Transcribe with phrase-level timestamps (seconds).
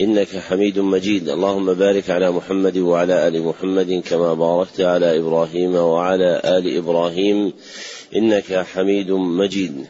[0.00, 1.28] إنك حميد مجيد.
[1.28, 7.52] اللهم بارك على محمد وعلى آل محمد كما باركت على إبراهيم وعلى آل إبراهيم.
[8.16, 9.86] إنك حميد مجيد.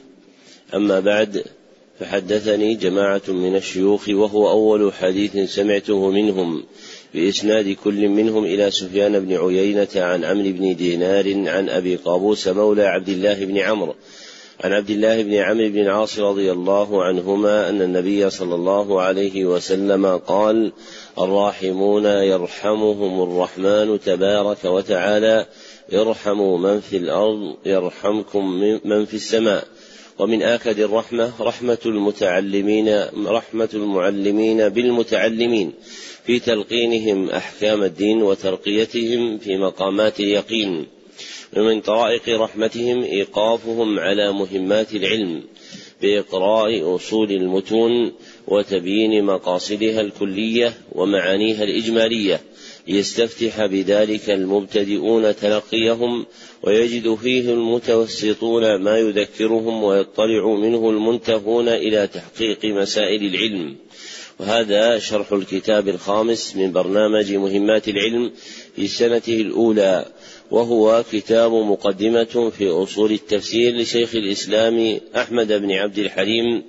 [0.74, 1.44] أما بعد
[2.00, 6.64] فحدثني جماعة من الشيوخ وهو أول حديث سمعته منهم.
[7.14, 12.82] بإسناد كل منهم إلى سفيان بن عيينة عن عمرو بن دينار عن أبي قابوس مولى
[12.82, 13.94] عبد الله بن عمرو.
[14.64, 19.44] عن عبد الله بن عمرو بن العاص رضي الله عنهما أن النبي صلى الله عليه
[19.44, 20.72] وسلم قال
[21.18, 25.46] الراحمون يرحمهم الرحمن تبارك وتعالى
[25.94, 28.50] ارحموا من في الأرض يرحمكم
[28.84, 29.64] من في السماء.
[30.18, 35.72] ومن آكد الرحمة رحمة المتعلمين رحمة المعلمين بالمتعلمين
[36.24, 40.95] في تلقينهم أحكام الدين وترقيتهم في مقامات اليقين.
[41.56, 45.42] ومن طرائق رحمتهم إيقافهم على مهمات العلم
[46.02, 48.12] بإقراء أصول المتون
[48.48, 52.40] وتبيين مقاصدها الكلية ومعانيها الإجمالية
[52.88, 56.26] ليستفتح بذلك المبتدئون تلقيهم
[56.62, 63.76] ويجد فيه المتوسطون ما يذكرهم ويطلع منه المنتهون إلى تحقيق مسائل العلم.
[64.38, 68.32] وهذا شرح الكتاب الخامس من برنامج مهمات العلم
[68.76, 70.06] في سنته الأولى.
[70.50, 76.62] وهو كتاب مقدمة في أصول التفسير لشيخ الإسلام أحمد بن عبد الحليم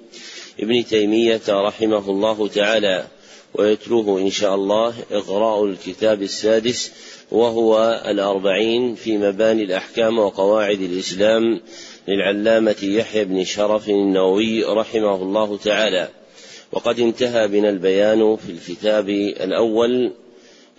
[0.59, 3.07] ابن تيمية رحمه الله تعالى
[3.53, 6.91] ويتلوه إن شاء الله إقراء الكتاب السادس
[7.31, 11.61] وهو الأربعين في مباني الأحكام وقواعد الإسلام
[12.07, 16.09] للعلامة يحيى بن شرف النووي رحمه الله تعالى.
[16.71, 20.11] وقد انتهى بنا البيان في الكتاب الأول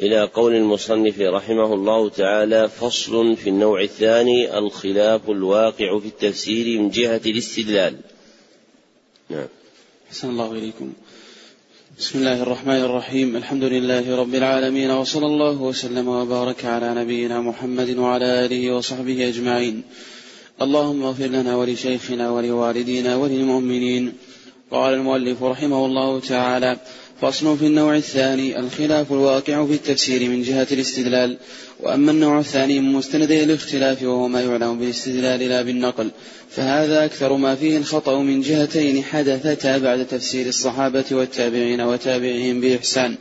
[0.01, 6.91] إلى قول المصنف رحمه الله تعالى فصل في النوع الثاني الخلاف الواقع في التفسير من
[6.91, 7.97] جهة الاستدلال.
[9.31, 9.47] نعم.
[10.11, 10.93] حسن الله إليكم.
[11.99, 13.37] بسم الله الرحمن الرحيم.
[13.37, 19.83] الحمد لله رب العالمين وصلى الله وسلم وبارك على نبينا محمد وعلى آله وصحبه أجمعين.
[20.63, 24.13] اللهم اغفر لنا ولشيخنا ولوالدينا وللمؤمنين.
[24.71, 26.77] قال المؤلف رحمه الله تعالى
[27.21, 31.37] فصل في النوع الثاني الخلاف الواقع في التفسير من جهة الاستدلال.
[31.81, 36.11] وأما النوع الثاني من مستندي الاختلاف وهو ما يعلم بالاستدلال لا بالنقل.
[36.51, 43.15] فهذا أكثر ما فيه الخطأ من جهتين حدثتا بعد تفسير الصحابة والتابعين وتابعهم بإحسان.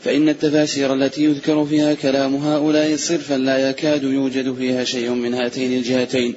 [0.00, 5.72] فإن التفاسير التي يذكر فيها كلام هؤلاء صرفا لا يكاد يوجد فيها شيء من هاتين
[5.78, 6.34] الجهتين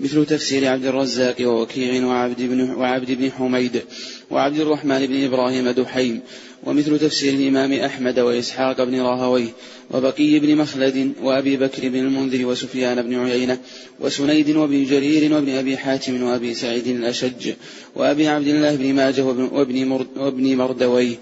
[0.00, 3.82] مثل تفسير عبد الرزاق ووكيع وعبد بن, وعبد بن حميد
[4.30, 6.20] وعبد الرحمن بن إبراهيم دحيم.
[6.64, 9.48] ومثل تفسير الإمام أحمد وإسحاق بن راهويه
[9.90, 13.58] وبقي بن مخلد وأبي بكر بن المنذر وسفيان بن عيينة
[14.00, 17.52] وسنيد وابن جرير وابن أبي حاتم وأبي سعيد الأشج
[17.96, 21.16] وأبي عبد الله بن ماجه وابن, وابن مردويه.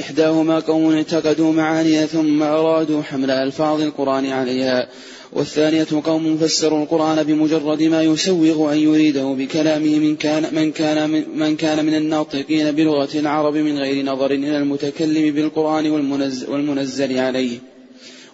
[0.00, 4.88] إحداهما قوم اعتقدوا معاني ثم أرادوا حمل ألفاظ القرآن عليها.
[5.34, 11.24] والثانية قوم فسروا القرآن بمجرد ما يسوغ أن يريده بكلامه من كان من كان من,
[11.38, 17.58] من كان من الناطقين بلغة العرب من غير نظر إلى المتكلم بالقرآن والمنزل, والمنزل عليه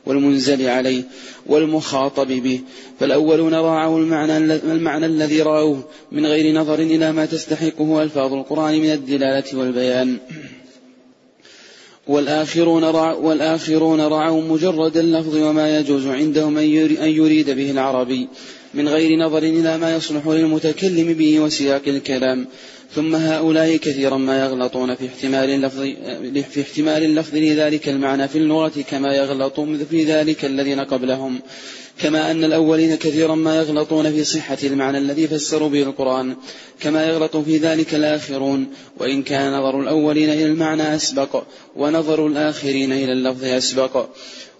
[0.06, 1.03] والمنزل عليه
[1.47, 2.60] والمخاطب به.
[3.00, 8.93] فالأولون راعوا المعنى, المعنى الذي رأوه من غير نظر إلى ما تستحقه ألفاظ القرآن من
[8.93, 10.16] الدلالة والبيان.
[12.06, 18.28] والآخرون, رع والآخرون رعوا مجرد اللفظ وما يجوز عندهم أن يريد به العربي
[18.75, 22.47] من غير نظر إلى ما يصلح للمتكلم به وسياق الكلام.
[22.94, 25.81] ثم هؤلاء كثيرا ما يغلطون في احتمال اللفظ
[26.50, 31.41] في احتمال اللفظ لذلك المعنى في اللغة كما يغلطون في ذلك الذين قبلهم.
[31.98, 36.37] كما أن الأولين كثيرا ما يغلطون في صحة المعنى الذي فسروا به القرآن
[36.81, 38.66] كما يغلط في ذلك الآخرون
[38.98, 41.42] وإن كان نظر الأولين إلى المعنى أسبق
[41.77, 44.07] ونظر الآخرين إلى اللفظ أسبق.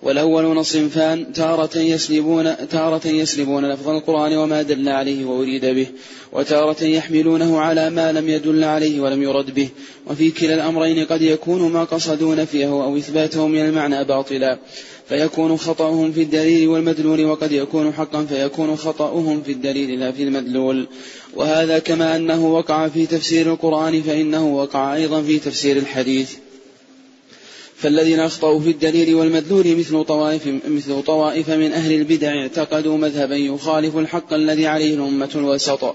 [0.03, 5.87] والأولون صنفان تارة يسلبون تارة يسلبون لفظ القرآن وما دل عليه وأريد به
[6.33, 9.69] وتارة يحملونه على ما لم يدل عليه ولم يرد به
[10.07, 14.59] وفي كلا الأمرين قد يكون ما قصدوا نفيه أو إثباته من المعنى باطلا
[15.09, 20.87] فيكون خطأهم في الدليل والمدلول وقد يكون حقا فيكون خطأهم في الدليل لا في المدلول.
[21.35, 26.35] وهذا كما أنه وقع في تفسير القرآن فإنه وقع أيضا في تفسير الحديث.
[27.83, 33.97] فالذين أخطأوا في الدليل والمدلول مثل طوائف مثل طوائف من أهل البدع اعتقدوا مذهبا يخالف
[33.97, 35.95] الحق الذي عليه الأمة الوسط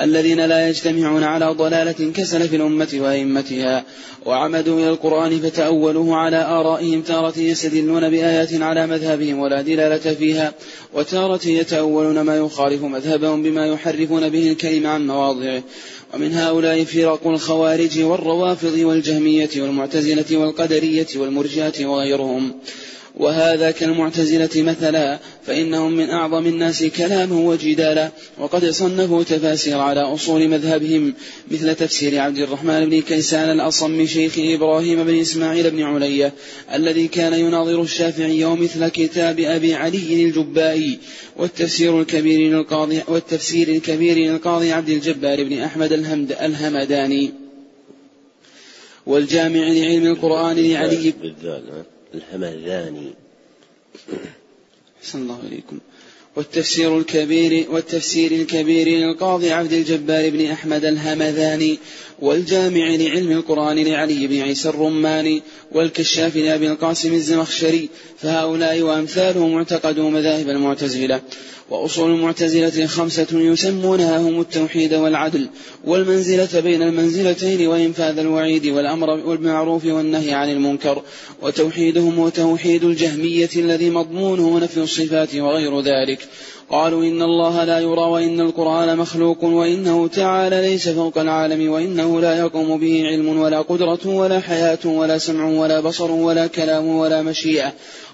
[0.00, 3.84] الذين لا يجتمعون على ضلالة كسلف الأمة وأئمتها
[4.26, 10.54] وعمدوا إلى القرآن فتأولوه على آرائهم تارة يستدلون بآيات على مذهبهم ولا دلالة فيها
[10.94, 15.62] وتارة يتأولون ما يخالف مذهبهم بما يحرفون به الكلم عن مواضعه.
[16.14, 22.52] ومن هؤلاء فرق الخوارج والروافض والجهمية والمعتزلة والقدرية والمرجئة وغيرهم.
[23.16, 31.14] وهذا كالمعتزلة مثلا فإنهم من أعظم الناس كلاما وجدالا وقد صنفوا تفاسير على أصول مذهبهم
[31.50, 36.32] مثل تفسير عبد الرحمن بن كيسان الأصم شيخ إبراهيم بن إسماعيل بن علية
[36.74, 40.98] الذي كان يناظر الشافعي ومثل كتاب أبي علي الجبائي
[41.36, 47.45] والتفسير الكبير للقاضي والتفسير الكبير للقاضي عبد الجبار بن أحمد الهمد الهمداني.
[49.06, 51.14] والجامع لعلم القرآن لعلي
[52.14, 53.10] الهمذاني
[55.02, 55.78] أحسن الله إليكم.
[56.36, 61.78] والتفسير الكبير والتفسير الكبير للقاضي عبد الجبار بن أحمد الهمذاني.
[62.20, 65.42] والجامع لعلم القرآن لعلي بن عيسى الرماني
[65.72, 71.20] والكشاف لأبي القاسم الزمخشري فهؤلاء وأمثالهم اعتقدوا مذاهب المعتزلة.
[71.70, 75.48] وأصول المعتزلة خمسة يسمونها هم التوحيد والعدل
[75.84, 81.02] والمنزلة بين المنزلتين وإنفاذ الوعيد والأمر بالمعروف والنهي عن المنكر.
[81.42, 86.28] وتوحيدهم وتوحيد الجهمية الذي مضمونه نفي الصفات وغير ذلك.
[86.70, 92.38] قالوا إن الله لا يرى وإن القرآن مخلوق وإنه تعالى ليس فوق العالم وإنه لا
[92.38, 97.72] يقوم به علم ولا قدرة ولا حياة ولا سمع ولا بصر ولا كلام ولا مشيئة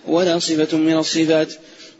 [0.08, 1.52] ولا صفة من الصفات.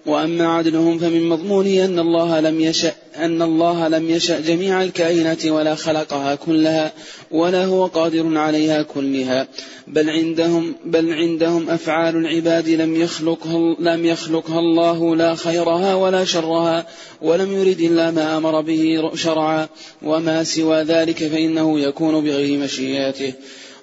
[0.06, 5.74] وأما عدلهم فمن مضمونه أن الله لم يشأ أن الله لم يشأ جميع الكائنات ولا
[5.74, 6.92] خلقها كلها
[7.30, 9.48] ولا هو قادر عليها كلها.
[9.86, 16.86] بل عندهم بل عندهم أفعال العباد لم يخلقها لم يخلقها الله لا خيرها ولا شرها
[17.22, 19.68] ولم يرد إلا ما أمر به شرعا.
[20.02, 23.32] وما سوى ذلك فإنه يكون بغير مشيئته.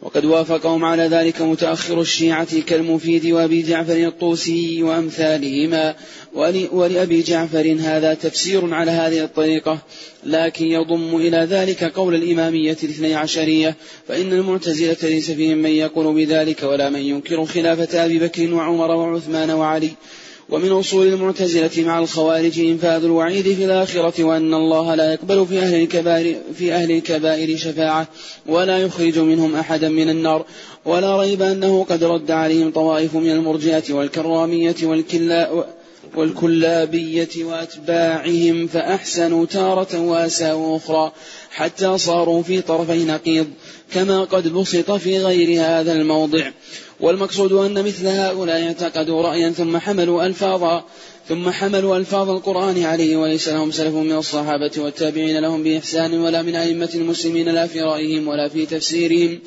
[0.01, 5.95] وقد وافقهم على ذلك متأخر الشيعة كالمفيد وأبي جعفر الطوسي وأمثالهما.
[6.71, 9.79] ولأبي جعفر هذا تفسير على هذه الطريقة.
[10.23, 13.75] لكن يضم إلى ذلك قول الإمامية الاثني عشرية
[14.07, 19.51] فإن المعتزلة ليس فيهم من يقول بذلك ولا من ينكر خلافة أبي بكر وعمر وعثمان
[19.51, 19.91] وعلي.
[20.49, 25.75] ومن أصول المعتزلة مع الخوارج إنفاذ الوعيد في الآخرة وأن الله لا يقبل في أهل
[25.81, 28.07] الكبائر في أهل الكبائر شفاعة
[28.47, 30.45] ولا يخرج منهم أحدا من النار.
[30.85, 35.65] ولا ريب أنه قد رد عليهم طوائف من المرجئة والكرامية والكلا
[36.15, 41.11] والكلابية وأتباعهم فأحسنوا تارة وأساءوا أخرى
[41.51, 43.47] حتى صاروا في طرفي نقيض
[43.93, 46.51] كما قد بسط في غير هذا الموضع.
[46.99, 50.85] والمقصود أن مثل هؤلاء اعتقدوا رأيا ثم حملوا ألفاظا
[51.29, 56.55] ثم حملوا ألفاظ القرآن عليه وليس لهم سلف من الصحابة والتابعين لهم بإحسان ولا من
[56.55, 59.39] أئمة المسلمين لا في رأيهم ولا في تفسيرهم.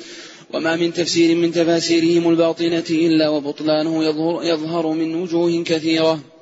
[0.53, 6.32] وما من تفسير من تفاسيرهم الباطنة إلا وبطلانه يظهر, يظهر من وجوه كثيرة.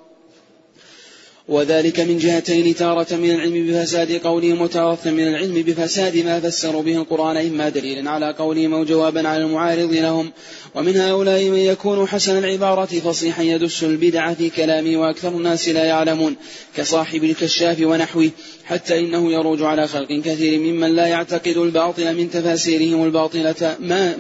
[1.52, 6.96] وذلك من جهتين تارة من العلم بفساد قولهم وتارة من العلم بفساد ما فسروا به
[6.96, 10.32] القرآن إما دليلا على قولهم أو جوابا على المعارض لهم.
[10.76, 16.36] ومن هؤلاء من يكون حسن العبارة فصيحا يدس البدع في كلامه وأكثر الناس لا يعلمون
[16.78, 18.30] كصاحب الكشاف ونحوه
[18.66, 24.18] حتى إنه يروج على خلق كثير ممن لا يعتقد الباطل من تفاسيرهم الباطلة ما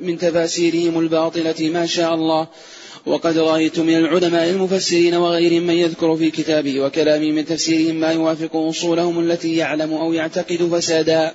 [0.00, 2.48] من تفاسيرهم الباطلة ما شاء الله.
[3.06, 8.56] وقد رأيت من العلماء المفسرين وغيرهم من يذكر في كتابه وكلامه من تفسيرهم ما يوافق
[8.56, 11.34] أصولهم التي يعلم أو يعتقد فسادها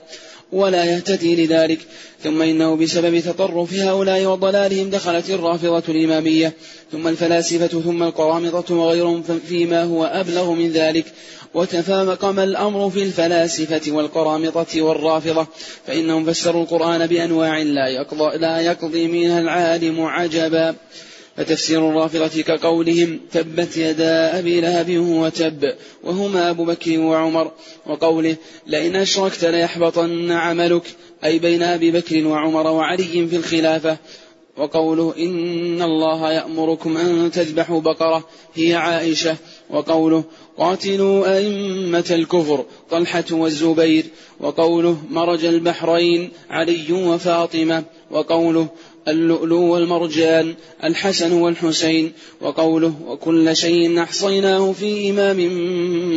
[0.52, 1.80] ولا يهتدي لذلك.
[2.24, 6.54] ثم إنه بسبب تطرف هؤلاء وضلالهم دخلت الرافضة الإمامية.
[6.92, 11.06] ثم الفلاسفة ثم القرامطة وغيرهم فيما هو أبلغ من ذلك.
[11.54, 15.48] وتفاقم الأمر في الفلاسفة والقرامطة والرافضة.
[15.88, 20.76] فإنهم فسروا القرآن بأنواع لا يقضي, لا يقضي منها العالم عجبا.
[21.38, 27.51] فتفسير الرافضة كقولهم تبت يدا أبي لهب وتب وهما أبو بكر وعمر
[27.86, 28.36] وقوله
[28.67, 30.84] لئن أشركت ليحبطن عملك
[31.24, 33.98] أي بين أبي بكر وعمر وعلي في الخلافة.
[34.58, 39.36] وقوله إن الله يأمركم أن تذبحوا بقرة هي عائشة.
[39.70, 40.24] وقوله
[40.58, 44.06] قاتلوا أئمة الكفر طلحة والزبير.
[44.39, 47.84] وقوله مرج البحرين علي وفاطمة.
[48.12, 48.67] وقوله
[49.08, 52.12] اللؤلؤ والمرجان الحسن والحسين
[52.42, 55.38] وقوله وكل شيء أحصيناه في إمام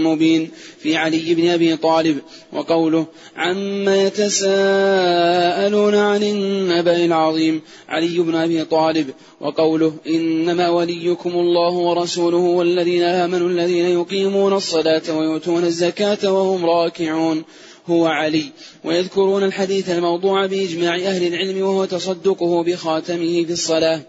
[0.06, 2.18] مبين في علي بن أبي طالب
[2.52, 3.06] وقوله
[3.36, 13.02] عما يتساءلون عن النبأ العظيم علي بن أبي طالب وقوله إنما وليكم الله ورسوله والذين
[13.02, 17.44] آمنوا الذين يقيمون الصلاة ويؤتون الزكاة وهم راكعون.
[17.90, 18.44] هو علي.
[18.84, 24.00] ويذكرون الحديث الموضوع بإجماع أهل العلم وهو تصدقه بخاتمه في الصلاة.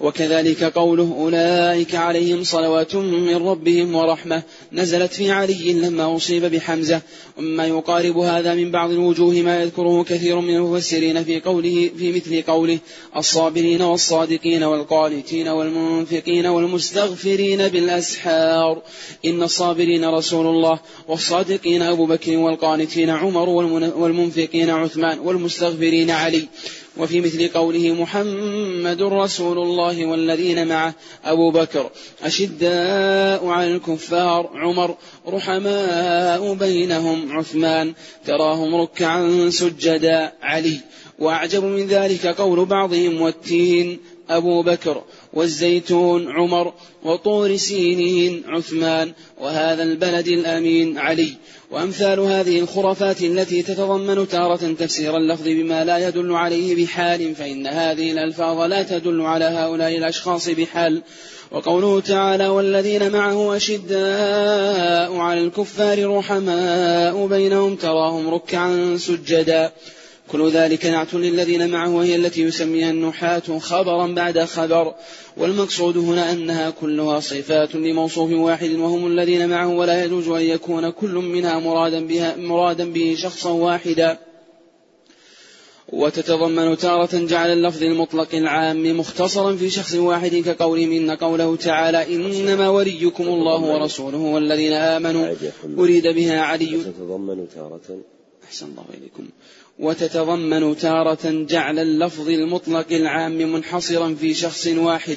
[0.00, 4.42] وكذلك قوله أولئك عليهم صلوات من ربهم ورحمة
[4.72, 7.00] نزلت في علي لما أصيب بحمزة.
[7.38, 12.42] ومما يقارب هذا من بعض الوجوه ما يذكره كثير من المفسرين في قوله في مثل
[12.42, 12.78] قوله
[13.16, 18.82] الصابرين والصادقين والقانتين والمنفقين والمستغفرين بالأسحار.
[19.24, 20.78] إن الصابرين رسول الله
[21.08, 23.48] والصادقين أبو بكر والقانتين عمر
[23.96, 26.48] والمنفقين عثمان والمستغفرين علي.
[26.96, 30.94] وفي مثل قوله محمد رسول الله والذين معه
[31.24, 31.90] أبو بكر
[32.22, 34.96] أشداء على الكفار عمر
[35.28, 37.94] رحماء بينهم عثمان
[38.26, 40.80] تراهم ركعا سجدا علي
[41.18, 43.98] وأعجب من ذلك قول بعضهم والتين
[44.30, 45.02] أبو بكر.
[45.32, 46.72] والزيتون عمر
[47.04, 51.32] وطور سينين عثمان وهذا البلد الأمين علي.
[51.70, 58.12] وأمثال هذه الخرافات التي تتضمن تارة تفسير اللفظ بما لا يدل عليه بحال فإن هذه
[58.12, 61.02] الألفاظ لا تدل على هؤلاء الأشخاص بحال.
[61.50, 69.72] وقوله تعالى والذين معه أشداء على الكفار رحماء بينهم تراهم ركعا سجدا
[70.32, 74.94] كل ذلك نعت للذين معه وهي التي يسميها النحاة خبرا بعد خبر.
[75.36, 81.14] والمقصود هنا أنها كلها صفات لموصوف واحد وهم الذين معه ولا يجوز أن يكون كل
[81.14, 84.18] منها مرادا بها مرادا به شخصا واحدا.
[85.92, 92.68] وتتضمن تارة جعل اللفظ المطلق العام مختصرا في شخص واحد كقولهم إن قوله تعالى إنما
[92.68, 95.34] وليكم الله ورسوله والذين آمنوا
[95.78, 96.76] أريد بها علي.
[96.76, 98.00] وتتضمن تارة.
[98.44, 99.28] أحسن الله إليكم.
[99.80, 105.16] وتتضمن تارة جعل اللفظ المطلق العام منحصرا في شخص واحد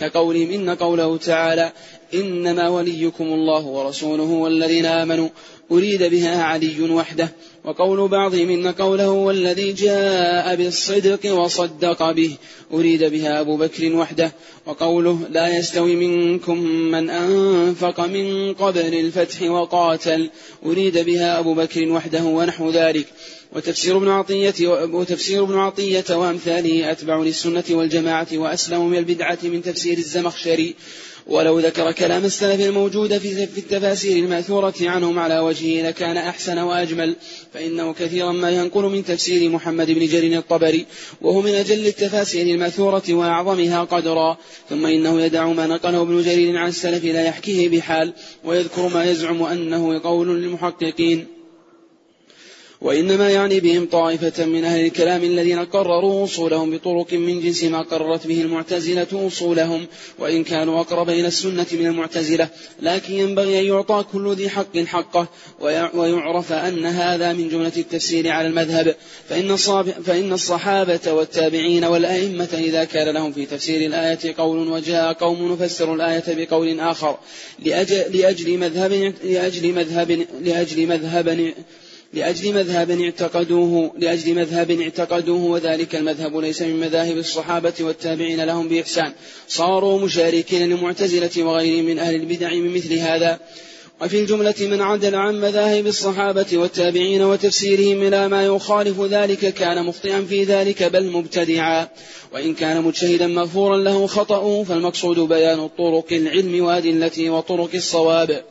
[0.00, 1.72] كقولهم إن قوله تعالى
[2.14, 5.28] إنما وليكم الله ورسوله والذين آمنوا
[5.72, 7.32] أريد بها علي وحده
[7.64, 12.36] وقول بعضهم إن قوله والذي جاء بالصدق وصدق به
[12.72, 14.32] أريد بها أبو بكر وحده
[14.66, 20.30] وقوله لا يستوي منكم من أنفق من قبل الفتح وقاتل
[20.66, 23.06] أريد بها أبو بكر وحده ونحو ذلك.
[23.52, 29.98] وتفسير ابن عطية وتفسير ابن عطية وأمثاله أتبع للسنة والجماعة وأسلم من البدعة من تفسير
[29.98, 30.74] الزمخشري.
[31.26, 37.16] ولو ذكر كلام السلف الموجود في التفاسير المأثورة عنهم على وجهه لكان أحسن وأجمل.
[37.54, 40.86] فإنه كثيرا ما ينقل من تفسير محمد بن جرير الطبري
[41.20, 44.38] وهو من أجل التفاسير المأثورة وأعظمها قدرا.
[44.70, 48.12] ثم إنه يدع ما نقله ابن جرير عن السلف لا يحكيه بحال
[48.44, 51.39] ويذكر ما يزعم أنه قول للمحققين.
[52.80, 58.26] وإنما يعني بهم طائفة من أهل الكلام الذين قرروا أصولهم بطرق من جنس ما قررت
[58.26, 59.86] به المعتزلة أصولهم
[60.18, 62.48] وإن كانوا أقرب إلى السنة من المعتزلة.
[62.82, 65.28] لكن ينبغي أن يعطى كل ذي حق حقه
[65.94, 68.94] ويعرف أن هذا من جملة التفسير على المذهب.
[69.28, 69.56] فإن,
[70.06, 76.24] فإن الصحابة والتابعين والأئمة إذا كان لهم في تفسير الآية قول وجاء قوم نفسر الآية
[76.28, 77.18] بقول آخر.
[77.64, 81.52] لأجل, لأجل مذهب لأجل مذهب لأجل مذهب
[82.12, 89.12] لأجل مذهب اعتقدوه لأجل مذهب اعتقدوه وذلك المذهب ليس من مذاهب الصحابة والتابعين لهم بإحسان.
[89.48, 93.38] صاروا مشاركين للمعتزلة وغيرهم من أهل البدع من مثل هذا.
[94.02, 100.24] وفي الجملة من عدل عن مذاهب الصحابة والتابعين وتفسيرهم إلى ما يخالف ذلك كان مخطئا
[100.28, 101.88] في ذلك بل مبتدعا.
[102.32, 108.44] وإن كان مجتهدا مغفورا له خطأه فالمقصود بيان طرق العلم وأدلته وطرق الصواب.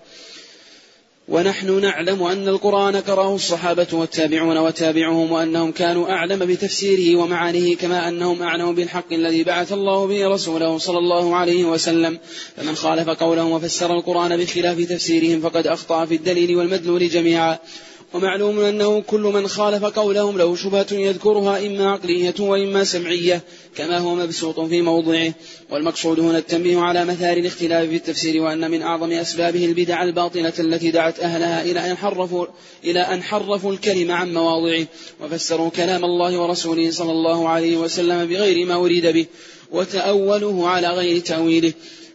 [1.31, 8.43] ونحن نعلم أن القرآن كرهه الصحابة والتابعون وتابعهم وأنهم كانوا أعلم بتفسيره ومعانيه كما أنهم
[8.43, 12.19] أعلم بالحق الذي بعث الله به رسوله صلى الله عليه وسلم.
[12.57, 17.57] فمن خالف قولهم وفسر القرآن بخلاف تفسيرهم فقد أخطأ في الدليل والمدلول جميعا.
[18.13, 23.43] ومعلوم أنه كل من خالف قولهم له شبهة يذكرها إما عقلية وإما سمعية.
[23.75, 25.33] كما هو مبسوط في موضعه.
[25.71, 30.91] والمقصود هنا التنبيه على مثار الاختلاف في التفسير وأن من أعظم أسبابه البدع الباطلة التي
[30.91, 32.45] دعت أهلها إلى أن حرفوا
[32.83, 34.87] إلى أن حرفوا الكلم عن مواضعه.
[35.21, 39.25] وفسروا كلام الله ورسوله صلى الله عليه وسلم بغير ما أريد به
[39.71, 41.73] وتأولوه على غير تأويله.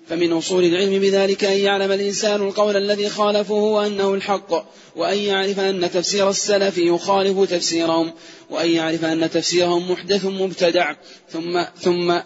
[0.08, 5.90] فمن أصول العلم بذلك أن يعلم الإنسان القول الذي خالفه وأنه الحق وأن يعرف أن
[5.90, 8.12] تفسير السلف يخالف تفسيرهم.
[8.50, 10.94] وأن يعرف أن تفسيرهم محدث مبتدع.
[11.28, 12.20] ثم ثم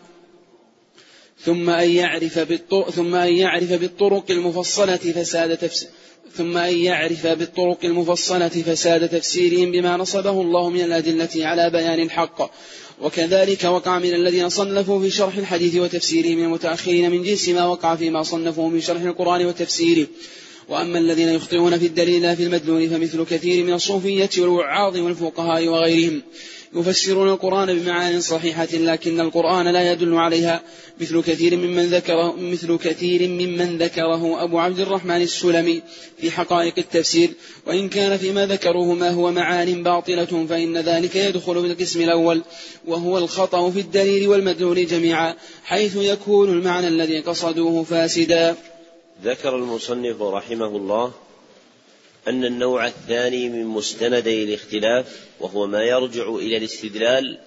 [1.45, 5.89] ثم أن يعرف بالطرق ثم أن يعرف بالطرق المفصلة فساد تفسير
[6.37, 12.51] ثم أن يعرف بالطرق المفصلة فساد تفسيرهم بما نصبه الله من الأدلة على بيان الحق.
[13.03, 17.97] وكذلك وقع من الذين صنفوا في شرح الحديث وتفسيره من المتأخرين من جنس ما وقع
[17.97, 20.07] فيما صنفوا من شرح القرآن وتفسيره.
[20.69, 26.23] وأما الذين يخطئون في الدليل في المدلول فمثل كثير من الصوفية والوعاظ والفقهاء وغيرهم
[26.77, 30.63] يفسرون القرآن بمعان صحيحة لكن القرآن لا يدل عليها.
[31.01, 35.83] مثل كثير ممن ذكره مثل كثير ممن ذكره أبو عبد الرحمن السلمي
[36.21, 37.31] في حقائق التفسير.
[37.67, 42.43] وإن كان فيما ذكروه ما هو معان باطلة فإن ذلك يدخل بالقسم الأول.
[42.87, 45.35] وهو الخطأ في الدليل والمدلول جميعا
[45.65, 48.57] حيث يكون المعنى الذي قصدوه فاسدا.
[49.25, 51.13] ذكر المصنف رحمه الله
[52.29, 57.39] أن النوع الثاني من مستندي الاختلاف وهو ما يرجع إلى الاستدلال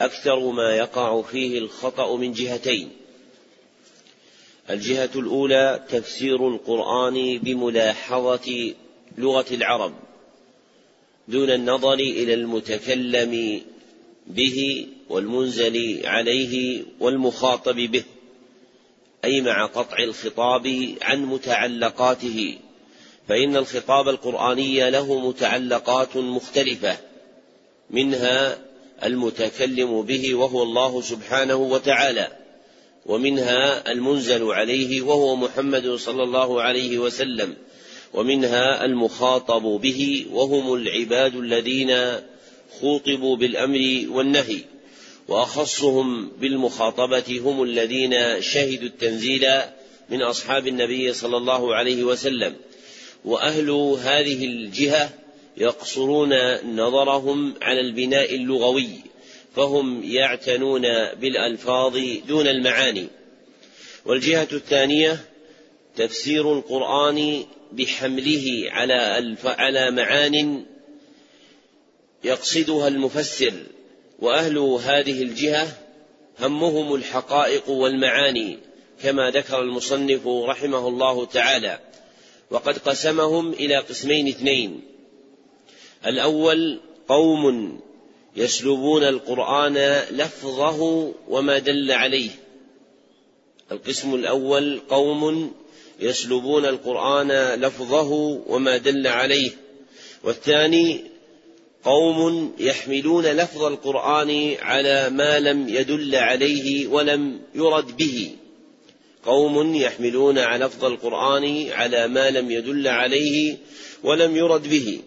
[0.00, 2.90] أكثر ما يقع فيه الخطأ من جهتين.
[4.70, 8.74] الجهة الأولى تفسير القرآن بملاحظة
[9.18, 9.94] لغة العرب
[11.28, 13.62] دون النظر إلى المتكلم
[14.26, 18.04] به والمنزل عليه والمخاطب به.
[19.24, 22.58] أي مع قطع الخطاب عن متعلقاته
[23.28, 26.96] فإن الخطاب القرآني له متعلقات مختلفة
[27.90, 28.58] منها
[29.04, 32.28] المتكلم به وهو الله سبحانه وتعالى
[33.06, 37.56] ومنها المنزل عليه وهو محمد صلى الله عليه وسلم
[38.14, 41.96] ومنها المخاطب به وهم العباد الذين
[42.80, 44.60] خوطبوا بالأمر والنهي.
[45.28, 49.46] وأخصهم بالمخاطبة هم الذين شهدوا التنزيل
[50.10, 52.56] من أصحاب النبي صلى الله عليه وسلم
[53.24, 53.70] وأهل
[54.02, 55.10] هذه الجهة
[55.56, 58.88] يقصرون نظرهم على البناء اللغوي
[59.56, 60.82] فهم يعتنون
[61.20, 61.98] بالألفاظ
[62.28, 63.06] دون المعاني
[64.04, 65.20] والجهة الثانية
[65.96, 69.36] تفسير القرآن بحمله على.
[69.44, 70.64] على معان
[72.24, 73.52] يقصدها المفسر
[74.22, 75.78] وأهل هذه الجهة
[76.40, 78.58] همهم الحقائق والمعاني
[79.02, 81.78] كما ذكر المصنف رحمه الله تعالى.
[82.50, 84.80] وقد قسمهم إلى قسمين اثنين.
[86.06, 87.80] الأول قوم
[88.36, 92.30] يسلبون القرآن لفظه وما دل عليه.
[93.72, 95.52] القسم الأول قوم
[96.00, 98.12] يسلبون القرآن لفظه
[98.46, 99.50] وما دل عليه.
[100.24, 101.11] والثاني
[101.84, 108.30] قوم يحملون لفظ القرآن على ما لم يدل عليه ولم يرد به.
[109.24, 113.56] قوم يحملون على لفظ القرآن على ما لم يدل عليه
[114.02, 115.00] ولم يرد به.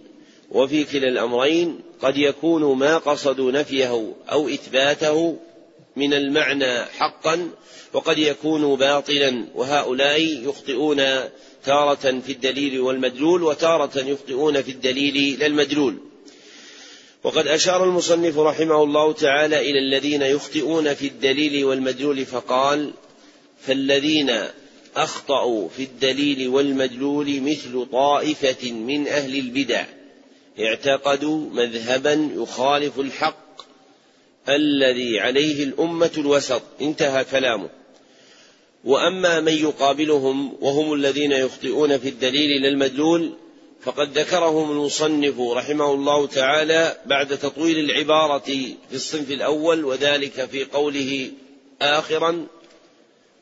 [0.52, 5.38] وفي كلا الأمرين قد يكون ما قصدوا نفيه أو إثباته
[5.96, 7.50] من المعنى حقا
[7.94, 9.46] وقد يكون باطلا.
[9.56, 11.02] وهؤلاء يخطئون
[11.66, 15.98] تارة في الدليل والمدلول وتارة يخطئون في الدليل لا المدلول
[17.26, 22.92] وقد أشار المصنف رحمه الله تعالى إلى الذين يخطئون في الدليل والمدلول فقال
[23.62, 24.32] فالذين
[24.96, 29.86] أخطأوا في الدليل والمدلول مثل طائفة من أهل البدع
[30.60, 33.62] اعتقدوا مذهبا يخالف الحق
[34.50, 36.62] الذي عليه الأمة الوسط.
[36.82, 37.70] انتهى كلامه.
[38.84, 43.34] وأما من يقابلهم وهم الذين يخطئون في الدليل للمدلول
[43.86, 48.40] فقد ذكرهم المصنف رحمه الله تعالى بعد تطويل العبارة
[48.90, 51.32] في الصنف الأول وذلك في قوله
[51.82, 52.48] اخرا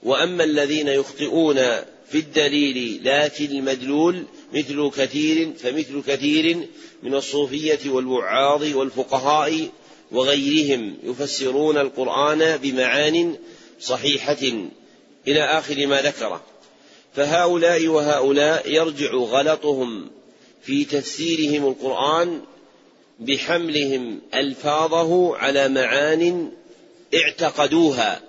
[0.03, 1.55] وأما الذين يخطئون
[2.09, 6.67] في الدليل في المدلول مثل كثير فمثل كثير
[7.03, 9.69] من الصوفية والوعاظ والفقهاء
[10.11, 13.35] وغيرهم يفسرون القرآن بمعان
[13.79, 14.67] صحيحة
[15.27, 16.43] إلى آخر ما ذكره.
[17.15, 20.09] فهؤلاء وهؤلاء يرجع غلطهم
[20.63, 22.41] في تفسيرهم القرآن
[23.19, 26.51] بحملهم ألفاظه على معان
[27.15, 28.21] اعتقدوها.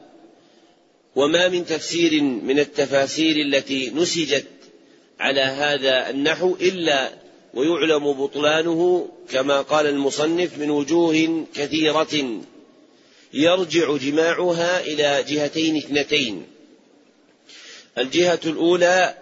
[1.16, 4.46] وما من تفسير من التفاسير التي نسجت
[5.20, 7.10] على هذا النحو إلا
[7.54, 12.40] ويعلم بطلانه كما قال المصنف من وجوه كثيرة
[13.34, 16.46] يرجع جماعها إلى جهتين اثنتين.
[17.98, 19.14] الجهة الأولى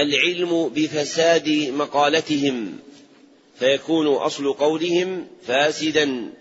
[0.00, 2.78] العلم بفساد مقالتهم
[3.58, 6.32] فيكون أصل قولهم فاسدا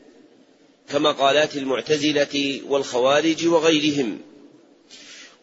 [0.89, 4.19] كمقالات المعتزلة والخوارج وغيرهم.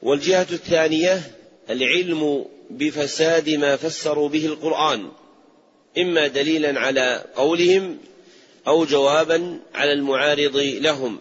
[0.02, 1.22] والجهة الثانية
[1.70, 5.08] العلم بفساد ما فسروا به القرآن
[5.98, 7.98] إما دليلا على قولهم
[8.66, 11.18] أو جوابا على المعارض لهم.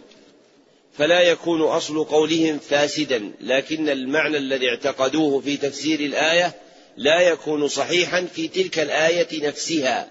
[0.98, 6.65] فلا يكون أصل قولهم فاسدا لكن المعنى الذي اعتقدوه في تفسير الآية
[6.96, 10.08] لا يكون صحيحا في تلك الآية نفسها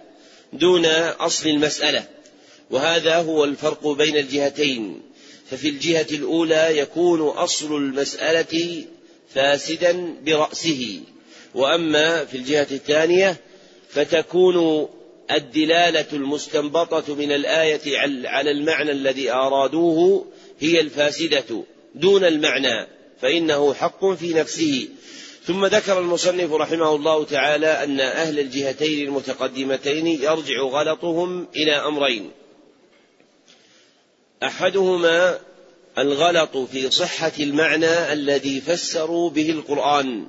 [0.53, 2.03] دون أصل المسألة.
[2.71, 5.01] وهذا هو الفرق بين الجهتين.
[5.51, 8.83] ففي الجهة الأولى يكون أصل المسألة
[9.33, 10.99] فاسدا برأسه.
[11.55, 13.37] وأما في الجهة الثانية
[13.89, 14.87] فتكون
[15.31, 20.25] الدلالة المستنبطة من الآية على المعنى الذي أرادوه
[20.59, 21.63] هي الفاسدة
[21.95, 22.87] دون المعنى
[23.21, 24.87] فإنه حق في نفسه.
[25.47, 32.31] ثم ذكر المصنف رحمه الله تعالى أن أهل الجهتين المتقدمتين يرجع غلطهم إلى أمرين.
[34.43, 35.39] أحدهما
[35.97, 40.27] الغلط في صحة المعنى الذي فسروا به القرآن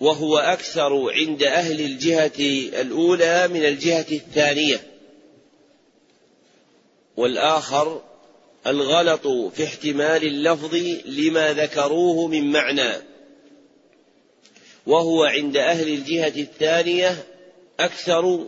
[0.00, 2.38] وهو أكثر عند أهل الجهة
[2.80, 4.80] الأولى من الجهة الثانية
[7.16, 8.02] والآخر
[8.66, 10.74] الغلط في احتمال اللفظ
[11.06, 12.92] لما ذكروه من معنى.
[14.86, 17.24] وهو عند أهل الجهة الثانية
[17.80, 18.46] أكثر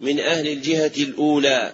[0.00, 1.72] من أهل الجهة الأولى.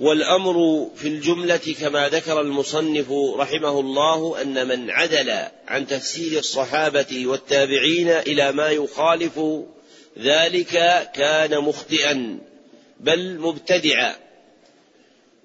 [0.00, 5.30] والأمر في الجملة كما ذكر المصنف رحمه الله أن من عدل
[5.68, 9.40] عن تفسير الصحابة والتابعين إلى ما يخالف
[10.18, 10.72] ذلك
[11.14, 12.38] كان مخطئا
[13.00, 14.23] بل مبتدعا.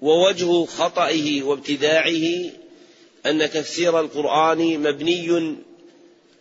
[0.02, 2.50] ووجه خطئه وابتداعه
[3.26, 5.56] أن تفسير القرآن مبني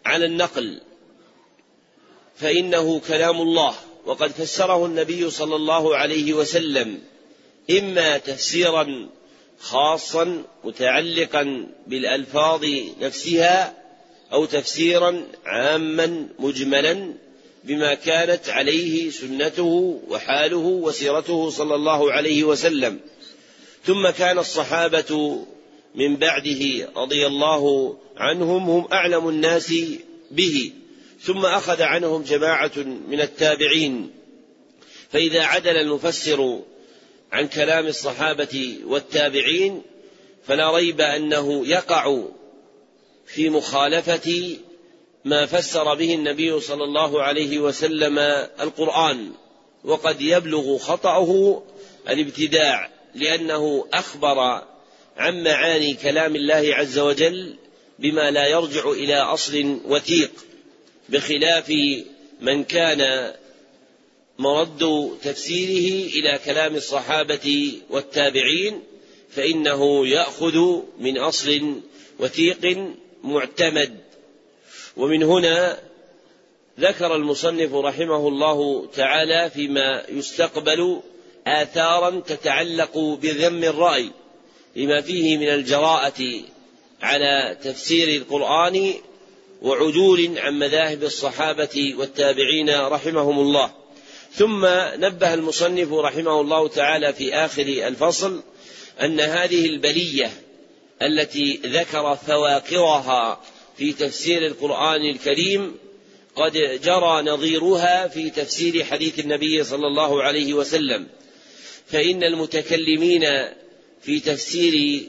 [0.06, 0.82] على النقل
[2.36, 3.76] فإنه كلام الله.
[4.06, 7.00] وقد فسره النبي صلى الله عليه وسلم
[7.72, 9.10] إما تفسيرا
[9.60, 12.66] خاصا متعلقا بالألفاظ
[13.02, 13.74] نفسها
[14.34, 17.14] أو تفسيرا عاما مجملا
[17.64, 23.00] بما كانت عليه سنته وحاله وسيرته صلى الله عليه وسلم.
[23.86, 25.42] ثم كان الصحابة
[25.96, 29.74] من بعده رضي الله عنهم هم أعلم الناس
[30.32, 30.72] به
[31.22, 32.72] ثم أخذ عنهم جماعة
[33.08, 34.12] من التابعين.
[35.10, 36.60] فإذا عدل المفسر
[37.32, 39.82] عن كلام الصحابة والتابعين
[40.46, 42.24] فلا ريب أنه يقع
[43.28, 44.58] في مخالفة
[45.26, 48.20] ما فسر به النبي صلى الله عليه وسلم
[48.60, 49.32] القرآن
[49.84, 51.64] وقد يبلغ خطأه
[52.10, 52.99] الابتداع.
[53.16, 54.64] لأنه أخبر
[55.18, 57.56] عن معاني كلام الله عز وجل
[58.00, 60.32] بما لا يرجع إلى أصل وثيق
[61.10, 61.74] بخلاف
[62.42, 63.34] من كان
[64.40, 68.84] مرد تفسيره إلى كلام الصحابة والتابعين
[69.30, 71.82] فإنه يأخذ من أصل
[72.20, 72.94] وثيق
[73.24, 73.98] معتمد.
[74.98, 75.80] ومن هنا
[76.80, 81.02] ذكر المصنف رحمه الله تعالى فيما يستقبل
[81.50, 84.10] آثارا تتعلق بذم الرأي
[84.76, 86.42] لما فيه من الجراءة
[87.02, 88.94] على تفسير القرآن
[89.62, 93.72] وعدول عن مذاهب الصحابة والتابعين رحمهم الله.
[94.34, 98.44] ثم نبه المصنف رحمه الله تعالى في آخر الفصل
[99.02, 100.32] أن هذه البلية
[101.02, 103.42] التي ذكر فواقرها
[103.78, 105.76] في تفسير القرآن الكريم
[106.36, 111.08] قد جرى نظيرها في تفسير حديث النبي صلى الله عليه وسلم.
[111.92, 113.26] فإن المتكلمين
[114.02, 115.04] في تفسير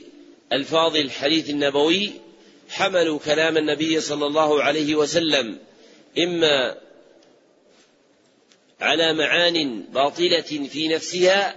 [0.52, 2.10] ألفاظ الحديث النبوي
[2.70, 5.58] حملوا كلام النبي صلى الله عليه وسلم
[6.18, 6.76] إما
[8.80, 11.56] على معان باطلة في نفسها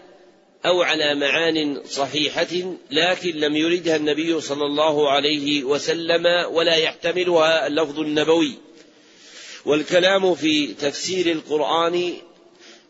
[0.66, 8.00] أو على معان صحيحة لكن لم يردها النبي صلى الله عليه وسلم ولا يحتملها اللفظ
[8.00, 8.54] النبوي.
[9.66, 12.14] والكلام في تفسير القرآن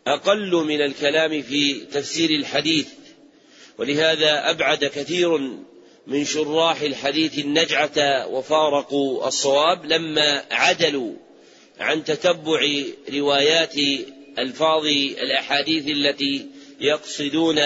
[0.06, 2.88] أقل من الكلام في تفسير الحديث
[3.78, 5.38] ولهذا أبعد كثير
[6.06, 11.12] من شراح الحديث النجعة وفارقوا الصواب لما عدلوا
[11.78, 13.74] عن تتبع روايات
[14.38, 14.86] ألفاظ
[15.22, 16.46] الأحاديث التي
[16.80, 17.60] يقصدون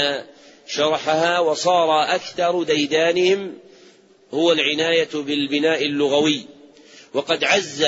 [0.67, 3.59] شرحها وصار أكثر ديدانهم
[4.35, 6.47] هو العناية بالبناء اللغوي.
[7.15, 7.85] وقد عز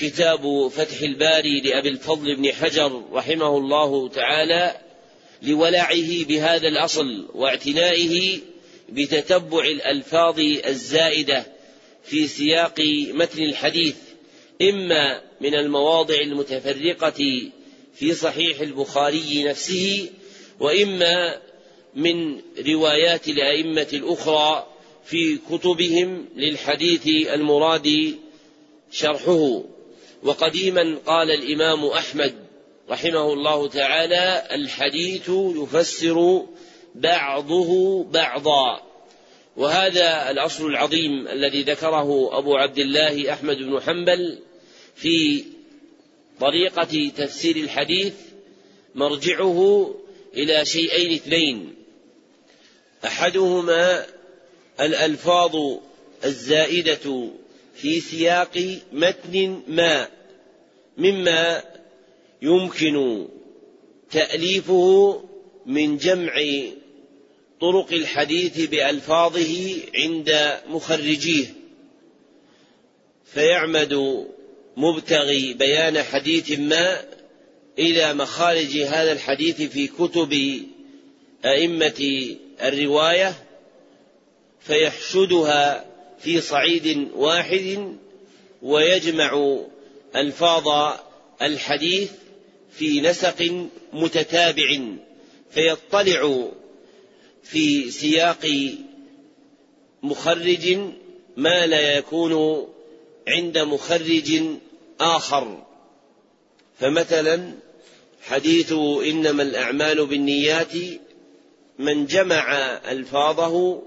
[0.00, 4.76] كتاب فتح الباري لأبي الفضل بن حجر رحمه الله تعالى
[5.42, 8.38] لولعه بهذا الأصل واعتنائه
[8.88, 11.46] بتتبع الألفاظ الزائدة
[12.04, 12.80] في سياق
[13.14, 13.96] متن الحديث
[14.62, 17.50] إما من المواضع المتفرقة
[17.94, 20.10] في صحيح البخاري نفسه
[20.60, 21.40] وإما
[21.94, 24.66] من روايات الأئمة الأخرى
[25.04, 28.14] في كتبهم للحديث المراد
[28.90, 29.62] شرحه.
[30.22, 32.34] وقديما قال الإمام أحمد
[32.90, 36.46] رحمه الله تعالى الحديث يفسر
[36.94, 38.82] بعضه بعضا.
[39.56, 44.38] وهذا الأصل العظيم الذي ذكره أبو عبد الله أحمد بن حنبل
[44.94, 45.44] في
[46.40, 48.14] طريقة تفسير الحديث
[48.94, 49.94] مرجعه
[50.34, 51.74] إلى شيئين اثنين.
[53.04, 54.06] أحدهما
[54.80, 55.56] الألفاظ
[56.24, 57.30] الزائدة
[57.82, 60.08] في سياق متن ما
[60.98, 61.62] مما
[62.42, 63.26] يمكن
[64.10, 65.20] تأليفه
[65.66, 66.32] من جمع
[67.60, 71.46] طرق الحديث بألفاظه عند مخرجيه.
[73.24, 74.24] فيعمد
[74.76, 77.04] مبتغي بيان حديث ما
[77.78, 80.62] إلى مخارج هذا الحديث في كتب
[81.44, 82.26] أئمة
[82.62, 83.34] الرواية
[84.60, 85.91] فيحشدها
[86.22, 87.96] في صعيد واحد
[88.62, 89.58] ويجمع
[90.16, 90.94] الفاظ
[91.42, 92.10] الحديث
[92.72, 94.80] في نسق متتابع
[95.50, 96.48] فيطلع
[97.42, 98.74] في سياق
[100.02, 100.78] مخرج
[101.36, 102.66] ما لا يكون
[103.28, 104.42] عند مخرج
[105.00, 105.62] آخر.
[106.80, 107.52] فمثلا
[108.22, 108.72] حديث
[109.06, 110.72] إنما الأعمال بالنيات
[111.78, 112.52] من جمع
[112.90, 113.82] ألفاظه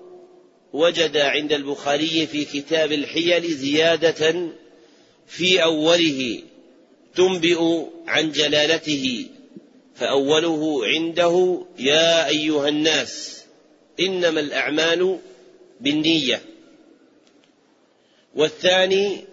[0.75, 4.49] وجد عند البخاري في كتاب الحيل زيادة
[5.27, 6.41] في أوله
[7.15, 9.27] تنبئ عن جلالته
[9.95, 13.43] فأوله عنده يا أيها الناس
[13.99, 15.19] إنما الأعمال
[15.81, 16.41] بالنية.
[18.35, 19.25] والثاني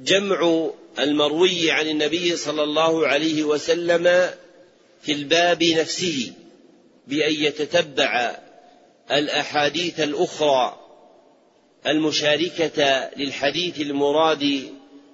[0.00, 4.30] جمع المروي عن النبي صلى الله عليه وسلم
[5.02, 6.32] في الباب نفسه
[7.06, 8.38] بأن يتتبع
[9.12, 10.76] الأحاديث الأخرى
[11.86, 14.62] المشاركة للحديث المراد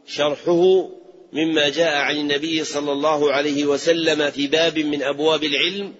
[0.06, 0.88] شرحه
[1.32, 5.94] مما جاء عن النبي صلى الله عليه وسلم في باب من أبواب العلم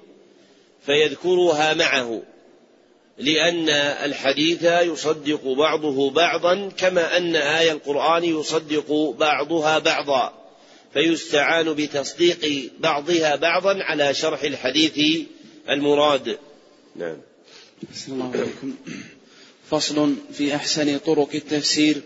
[0.87, 2.23] فيذكرها معه
[3.19, 3.69] لأن
[4.05, 10.33] الحديث يصدق بعضه بعضا كما أن آية القرآن يصدق بعضها بعضا
[10.93, 15.27] فيستعان بتصديق بعضها بعضا على شرح الحديث
[15.71, 16.39] المراد.
[16.97, 17.17] نعم.
[18.09, 18.75] الله عليكم.
[19.71, 22.03] فصل في أحسن طرق التفسير.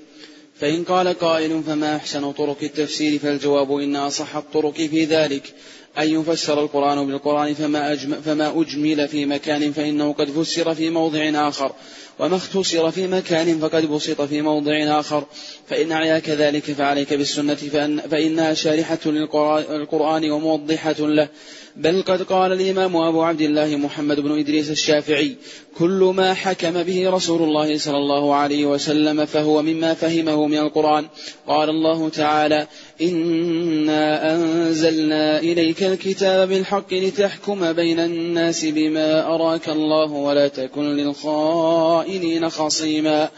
[0.60, 5.54] فإن قال قائل فما أحسن طرق التفسير؟ فالجواب إن أصح الطرق في ذلك.
[5.98, 11.48] أن يفسر القرآن بالقرآن فما, أجمل, فما أجمل في مكان فإنه قد فسر في موضع
[11.48, 11.72] آخر.
[12.18, 15.24] وما اختصر في مكان فقد بسط في موضع آخر.
[15.68, 21.28] فإن أعياك ذلك فعليك بالسنة فإن فإنها شارحة للقرآن وموضحة له.
[21.76, 25.36] بل قد قال الإمام أبو عبد الله محمد بن إدريس الشافعي
[25.78, 31.06] كل ما حكم به رسول الله صلى الله عليه وسلم فهو مما فهمه من القرآن.
[31.46, 32.66] قال الله تعالى
[33.02, 43.28] إنا أنزلنا إليك الكتاب بالحق لتحكم بين الناس بما أراك الله ولا تكن للخائنين خصيما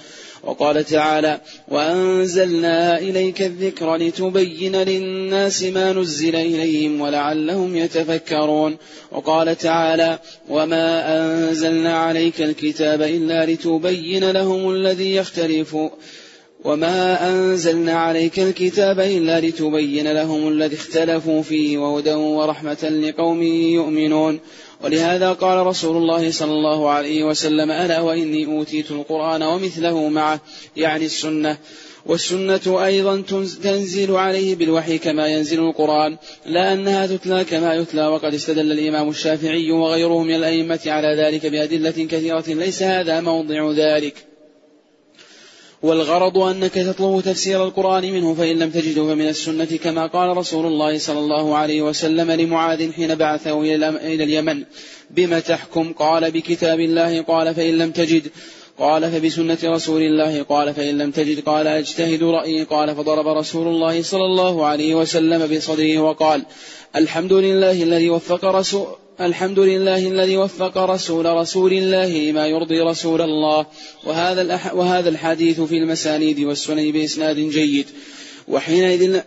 [0.45, 8.77] وقال تعالى وأنزلنا إليك الذكر لتبين للناس ما نزل إليهم ولعلهم يتفكرون.
[9.13, 15.77] وقال تعالى وما أنزلنا عليك الكتاب إلا لتبين لهم الذي يختلف.
[16.65, 24.41] وما أنزلنا عليك الكتاب إلا لتبين لهم الذي اختلفوا فيه وهدى ورحمة لقوم يؤمنون.
[24.85, 30.41] ولهذا قال رسول الله صلى الله عليه وسلم ألا وإني أوتيت القرآن ومثله معه
[30.77, 31.59] يعني السنة.
[32.07, 33.23] والسنة أيضا
[33.63, 36.17] تنزل عليه بالوحي كما ينزل القرآن
[36.47, 41.91] لا أنها تتلى كما يتلى وقد استدل الإمام الشافعي وغيره من الأئمة على ذلك بأدلة
[41.91, 44.32] كثيرة ليس هذا موضع ذلك.
[45.83, 50.99] والغرض أنك تطلب تفسير القرآن منه فإن لم تجده فمن السنة كما قال رسول الله
[50.99, 54.65] صلى الله عليه وسلم لمعاذ حين بعثه إلى اليمن.
[55.11, 57.23] بما تحكم؟ قال بكتاب الله.
[57.23, 58.31] قال فإن لم تجد.
[58.79, 60.43] قال فبسنة رسول الله.
[60.43, 61.41] قال فإن لم تجد.
[61.41, 62.65] قال أجتهد رأيي.
[62.65, 66.43] قال فضرب رسول الله صلى الله عليه وسلم بصدره وقال
[66.97, 68.87] الحمد لله الذي وفق رسول
[69.21, 73.67] الحمد لله الذي وفق رسول رسول الله ما يرضي رسول الله.
[74.05, 77.87] وهذا الأح وهذا الحديث في المسانيد والسنن بإسناد جيد.
[78.49, 79.21] وحينئذ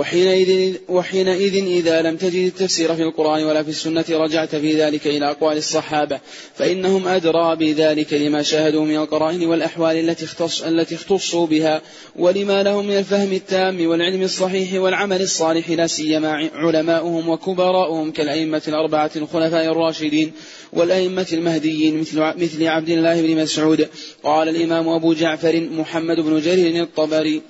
[0.00, 5.30] وحينئذ, وحينئذ إذا لم تجد التفسير في القرآن ولا في السنة رجعت في ذلك إلى
[5.30, 6.20] أقوال الصحابة
[6.54, 11.82] فإنهم أدرى بذلك لما شاهدوا من القرائن والأحوال التي اختص التي اختصوا بها
[12.16, 19.10] ولما لهم من الفهم التام والعلم الصحيح والعمل الصالح لا سيما علماؤهم وكبراؤهم كالأئمة الأربعة
[19.16, 20.32] الخلفاء الراشدين
[20.72, 23.88] والأئمة المهديين مثل مثل عبد الله بن مسعود.
[24.22, 27.42] قال الإمام أبو جعفر محمد بن جرير الطبري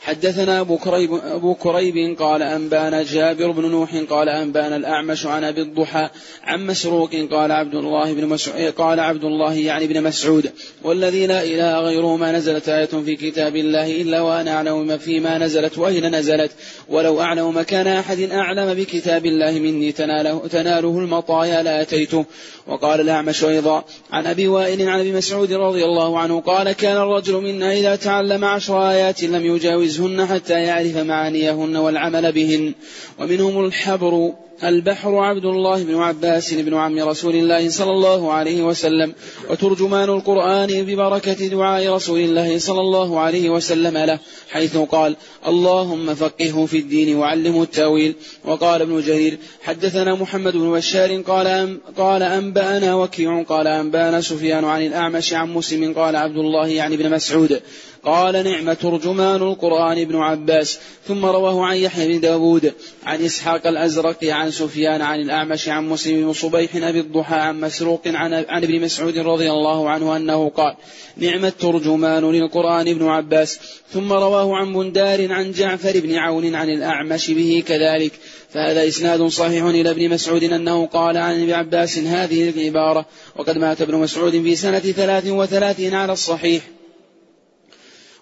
[0.00, 5.60] حدثنا أبو كريب, أبو كريب قال أنبأنا جابر بن نوح قال أنبأنا الأعمش عن أبي
[5.62, 6.08] الضحى
[6.44, 11.42] عن مسروق قال عبد الله بن مسعود قال عبد الله يعني بن مسعود والذي لا
[11.42, 16.50] إله غيره ما نزلت آية في كتاب الله إلا وأنا أعلم فيما نزلت وأين نزلت
[16.88, 22.24] ولو أعلم مكان أحد أعلم بكتاب الله مني تناله, تناله المطايا لأتيته
[22.66, 27.34] وقال الأعمش أيضا عن أبي وائل عن أبي مسعود رضي الله عنه قال كان الرجل
[27.34, 32.74] منا إذا تعلم عشر آيات لم يجاوزهن حتى يعرف معانيهن والعمل بهن
[33.18, 34.32] ومنهم الحبر
[34.64, 39.14] البحر عبد الله بن عباس بن عم رسول الله صلى الله عليه وسلم
[39.50, 44.18] وترجمان القرآن ببركة دعاء رسول الله صلى الله عليه وسلم له
[44.50, 45.16] حيث قال
[45.46, 48.14] اللهم فقهه في الدين وعلمه التأويل
[48.44, 54.86] وقال ابن جرير حدثنا محمد بن بشار قال قال أنبأنا وكيع قال أنبأنا سفيان عن
[54.86, 57.60] الأعمش عن مسلم قال عبد الله يعني ابن مسعود
[58.06, 60.78] قال نعم ترجمان القرآن ابن عباس.
[61.08, 62.72] ثم رواه عن يحيى بن داود
[63.04, 68.02] عن إسحاق الأزرق عن سفيان عن الأعمش عن مسلم بن صبيح أبي الضحى عن مسروق
[68.06, 70.74] عن, عن ابن مسعود رضي الله عنه أنه قال
[71.16, 73.58] نعم الترجمان للقرآن ابن عباس.
[73.92, 78.12] ثم رواه عن بندار عن جعفر بن عون عن الأعمش به كذلك.
[78.50, 83.82] فهذا إسناد صحيح إلى ابن مسعود أنه قال عن ابن عباس هذه العبارة وقد مات
[83.82, 86.75] ابن مسعود في سنة ثلاث وثلاثين على الصحيح.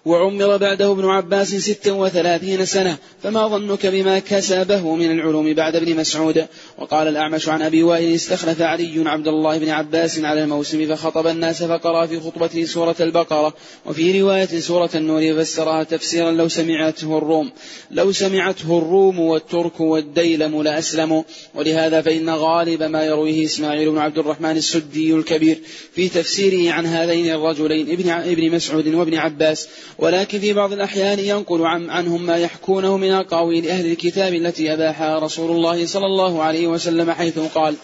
[0.05, 5.95] وعمر بعده ابن عباس ست وثلاثين سنة فما ظنك بما كسبه من العلوم بعد ابن
[5.95, 6.45] مسعود؟
[6.77, 11.63] وقال الأعمش عن أبي وائل استخلف علي عبد الله بن عباس على الموسم فخطب الناس
[11.63, 13.53] فقرأ في خطبته سورة البقرة
[13.85, 17.51] وفي رواية سورة النور فسرها تفسيرا لو سمعته الروم
[17.91, 21.23] لو سمعته الروم والترك والديلم لأسلموا
[21.55, 25.59] ولهذا فإن غالب ما يرويه إسماعيل بن عبد الرحمن السدي الكبير
[25.95, 29.67] في تفسيره عن هذين الرجلين ابن مسعود وابن عباس
[29.99, 35.19] ولكن في بعض الأحيان ينقل عن عنهم ما يحكونه من أقاويل أهل الكتاب التي أباحها
[35.19, 37.75] رسول الله صلى الله عليه وسلم حيث قال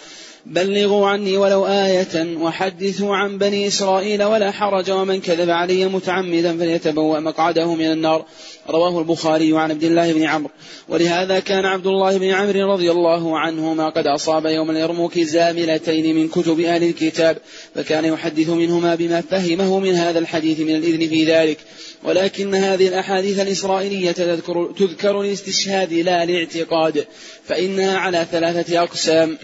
[0.46, 7.20] بلغوا عني ولو آية وحدثوا عن بني إسرائيل ولا حرج ومن كذب علي متعمدا فليتبوأ
[7.20, 8.26] مقعده من النار.
[8.70, 10.52] رواه البخاري عن عبد الله بن عمرو.
[10.90, 16.28] ولهذا كان عبد الله بن عمرو رضي الله عنهما قد أصاب يوم اليرموك زاملتين من
[16.28, 17.38] كتب أهل الكتاب
[17.76, 21.58] فكان يحدث منهما بما فهمه من هذا الحديث من الإذن في ذلك.
[22.04, 27.08] ولكن هذه الأحاديث الإسرائيلية تذكر, تذكر للاستشهاد لا لاعتقاد
[27.46, 29.38] فإنها على ثلاثة أقسام.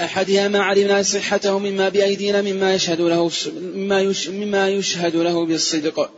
[0.00, 3.30] أحدها ما علمنا صحته مما بأيدينا مما يشهد له
[3.74, 6.10] مما, مما يشهد له بالصدق.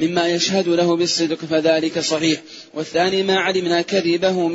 [0.00, 2.40] مما يشهد له بالصدق فذلك صحيح.
[2.74, 4.48] والثاني ما علمنا كذبه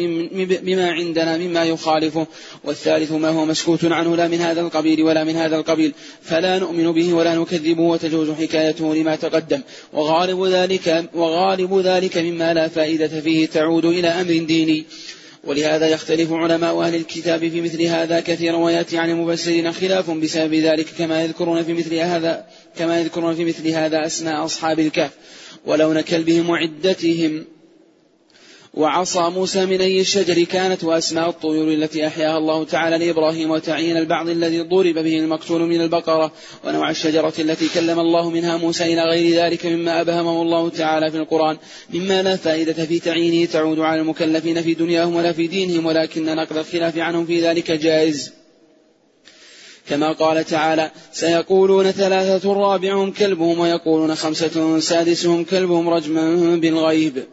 [0.62, 2.28] بما عندنا مما يخالفه.
[2.64, 5.94] والثالث ما هو مسكوت عنه لا من هذا القبيل ولا من هذا القبيل.
[6.22, 9.62] فلا نؤمن به ولا نكذبه وتجوز حكايته لما تقدم.
[9.94, 14.86] وغالب ذلك وغالب ذلك مما لا فائدة فيه تعود إلى أمر ديني.
[15.46, 20.86] ولهذا يختلف علماء أهل الكتاب في مثل هذا كثيرا ويأتي عن المفسرين خلاف بسبب ذلك
[20.98, 22.46] كما يذكرون في مثل هذا
[22.78, 25.12] كما يذكرون في مثل هذا أسماء أصحاب الكهف
[25.66, 27.46] ولون كلبهم وعدتهم
[28.76, 34.30] وعصا موسى من أي الشجر كانت وأسماء الطيور التي أحياها الله تعالى لإبراهيم وتعيين البعض
[34.30, 36.32] الذي ضرب به المقتول من البقرة
[36.66, 41.18] ونوع الشجرة التي كلم الله منها موسى إلى غير ذلك مما أبهمه الله تعالى في
[41.18, 41.58] القرآن.
[41.94, 46.58] مما لا فائدة في تعيينه تعود على المكلفين في دنياهم ولا في دينهم ولكن نقل
[46.58, 48.32] الخلاف عنهم في ذلك جائز.
[49.90, 57.24] كما قال تعالى سيقولون ثلاثة رابعهم كلبهم ويقولون خمسة سادسهم كلبهم رجما بالغيب.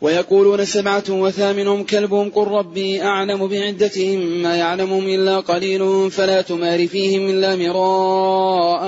[0.00, 7.30] ويقولون سبعة وثامنهم كلبهم قل ربي أعلم بعدتهم ما يعلمهم إلا قليل فلا تمار فيهم
[7.30, 8.82] إلا مراء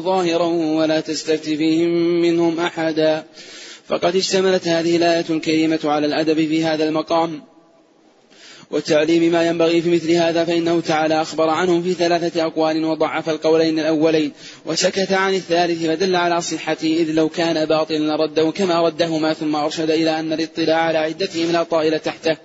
[0.00, 3.24] ظاهرا ولا تستفت فيهم منهم أحدا.
[3.86, 7.53] فقد اشتملت هذه الآية الكريمة على الأدب في هذا المقام.
[8.74, 13.78] وتعليم ما ينبغي في مثل هذا فإنه تعالى أخبر عنهم في ثلاثة أقوال وضعف القولين
[13.78, 14.32] الأولين
[14.66, 19.90] وسكت عن الثالث فدل على صحته إذ لو كان باطلا لرده كما ردهما ثم أرشد
[19.90, 22.36] إلى أن الاطلاع على عدتهم لا طائل تحته.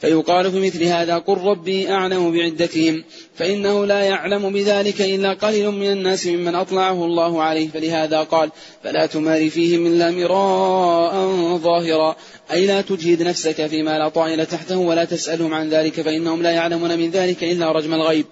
[0.00, 3.04] فيقال في مثل هذا قل ربي أعلم بعدتهم
[3.36, 8.50] فإنه لا يعلم بذلك إلا قليل من الناس ممن أطلعه الله عليه فلهذا قال
[8.84, 11.14] فلا تمار فيهم إلا مراء
[11.56, 12.16] ظاهرا.
[12.52, 16.98] أي لا تجهد نفسك فيما لا طائل تحته ولا تسألهم عن ذلك فإنهم لا يعلمون
[16.98, 18.26] من ذلك إلا رجم الغيب.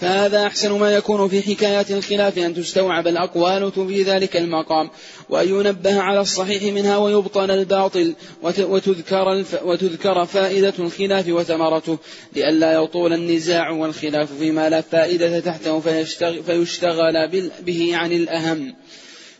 [0.00, 4.90] فهذا أحسن ما يكون في حكايات الخلاف أن تستوعب الأقوال في ذلك المقام.
[5.28, 11.98] وأن ينبه على الصحيح منها ويبطل الباطل وتذكر, وتذكر فائدة الخلاف وثمرته.
[12.36, 15.80] لئلا يطول النزاع والخلاف فيما لا فائدة تحته
[16.46, 18.74] فيشتغل به عن الأهم.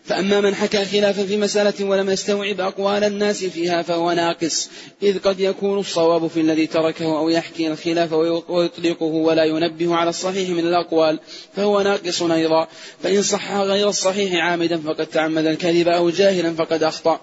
[0.06, 4.70] فأما من حكى خلافا في مسألة ولم يستوعب أقوال الناس فيها فهو ناقص
[5.02, 8.12] إذ قد يكون الصواب في الذي تركه أو يحكي الخلاف
[8.48, 11.18] ويطلقه ولا ينبه على الصحيح من الأقوال
[11.56, 12.68] فهو ناقص أيضا
[13.02, 17.20] فإن صح غير الصحيح عامدا فقد تعمد الكذب أو جاهلا فقد أخطأ.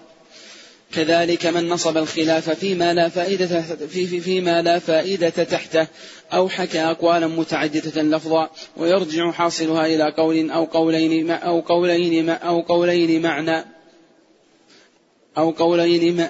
[0.96, 5.86] كذلك من نصب الخلاف فيما لا فائدة في في فيما لا فائدة تحته
[6.32, 13.22] أو حكى أقوالا متعددة لفظا ويرجع حاصلها إلى قول أو قولين أو قولين أو قولين
[13.22, 13.64] معنى
[15.38, 16.26] أو قولين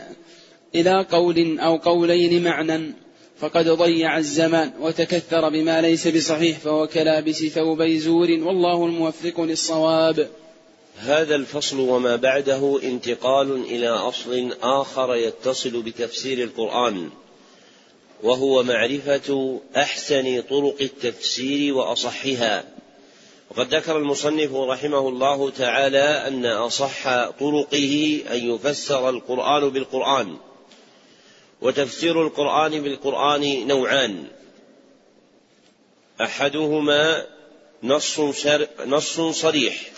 [0.75, 2.93] إلى قول أو قولين معنى
[3.37, 10.29] فقد ضيع الزمان وتكثر بما ليس بصحيح فهو كلابس ثوبي زور والله الموفق للصواب
[10.97, 17.11] هذا الفصل وما بعده انتقال إلى أصل آخر يتصل بتفسير القرآن
[18.23, 22.65] وهو معرفة أحسن طرق التفسير وأصحها.
[23.51, 30.37] وقد ذكر المصنف رحمه الله تعالى أن أصح طرقه أن يفسر القرآن بالقرآن
[31.63, 34.25] وتفسير القرآن بالقرآن نوعان.
[36.21, 37.27] أحدهما
[37.83, 38.21] نص,
[38.87, 39.91] نص صريح.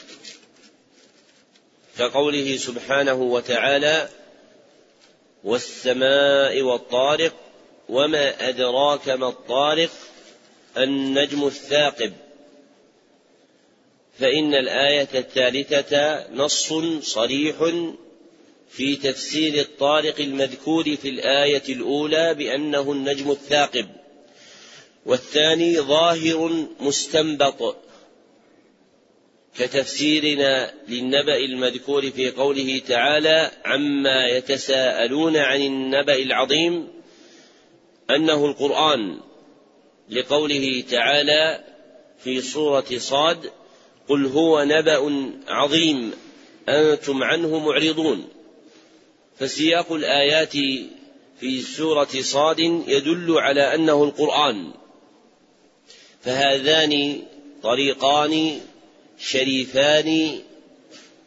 [1.98, 4.08] كقوله سبحانه وتعالى
[5.44, 7.32] والسماء والطارق
[7.88, 9.90] وما أدراك ما الطارق
[10.76, 12.12] النجم الثاقب.
[14.18, 17.56] فإن الآية الثالثة نص صريح
[18.70, 23.88] في تفسير الطارق المذكور في الآية الأولى بأنه النجم الثاقب.
[25.06, 27.76] والثاني ظاهر مستنبط.
[29.58, 36.88] كتفسيرنا للنبأ المذكور في قوله تعالى عما يتساءلون عن النبأ العظيم
[38.10, 39.20] أنه القرآن
[40.10, 41.64] لقوله تعالى
[42.18, 43.50] في سورة صاد
[44.08, 46.12] قل هو نبأ عظيم
[46.68, 48.28] أنتم عنه معرضون.
[49.38, 50.52] فسياق الآيات
[51.40, 54.72] في سورة صاد يدل على أنه القرآن.
[56.20, 57.22] فهذان
[57.62, 58.60] طريقان
[59.18, 60.40] شريفان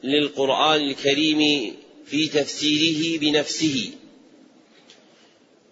[0.04, 1.74] للقرآن الكريم
[2.06, 3.92] في تفسيره بنفسه.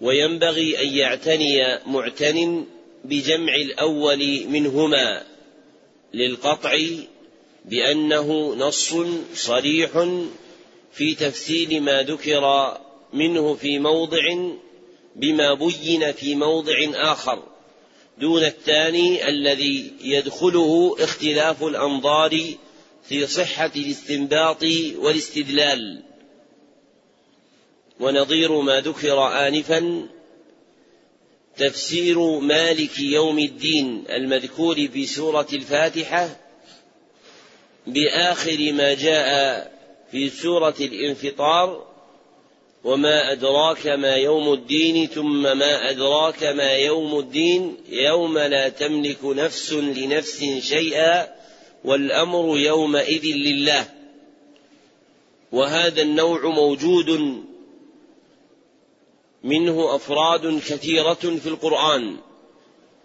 [0.01, 2.65] وينبغي أن يعتني معتن
[3.05, 5.23] بجمع الأول منهما
[6.13, 6.77] للقطع
[7.65, 8.93] بأنه نص
[9.33, 10.07] صريح
[10.93, 12.77] في تفسير ما ذكر
[13.13, 14.51] منه في موضع
[15.15, 17.56] بما بين في موضع آخر.
[18.19, 22.41] دون الثاني الذي يدخله اختلاف الأنظار
[23.09, 24.63] في صحة الاستنباط
[24.97, 26.03] والاستدلال.
[27.99, 30.07] ونظير ما ذكر انفا
[31.57, 36.29] تفسير مالك يوم الدين المذكور في سورة الفاتحة
[37.87, 39.71] بآخر ما جاء
[40.11, 41.87] في سورة الانفطار
[42.87, 49.73] وما أدراك ما يوم الدين ثم ما أدراك ما يوم الدين يوم لا تملك نفس
[49.73, 51.27] لنفس شيئا
[51.85, 53.85] والأمر يومئذ لله
[55.51, 57.09] وهذا النوع موجود
[59.43, 62.17] منه أفراد كثيرة في القرآن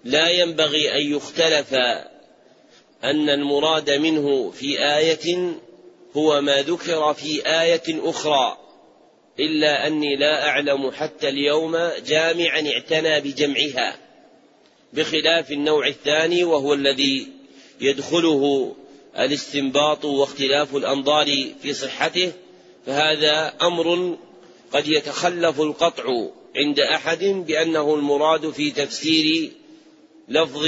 [0.05, 1.75] لا ينبغي أن يختلف
[3.05, 5.55] أن المراد منه في آية
[6.17, 8.62] هو ما ذكر في آية أخرى
[9.41, 11.77] إلا أني لا أعلم حتى اليوم
[12.07, 13.97] جامعا اعتنى بجمعها
[14.93, 17.29] بخلاف النوع الثاني وهو الذي
[17.81, 18.75] يدخله
[19.19, 22.33] الاستنباط واختلاف الأنظار في صحته
[22.87, 24.17] فهذا أمر
[24.73, 26.05] قد يتخلف القطع
[26.57, 29.51] عند أحد بأنه المراد في تفسير
[30.29, 30.67] لفظ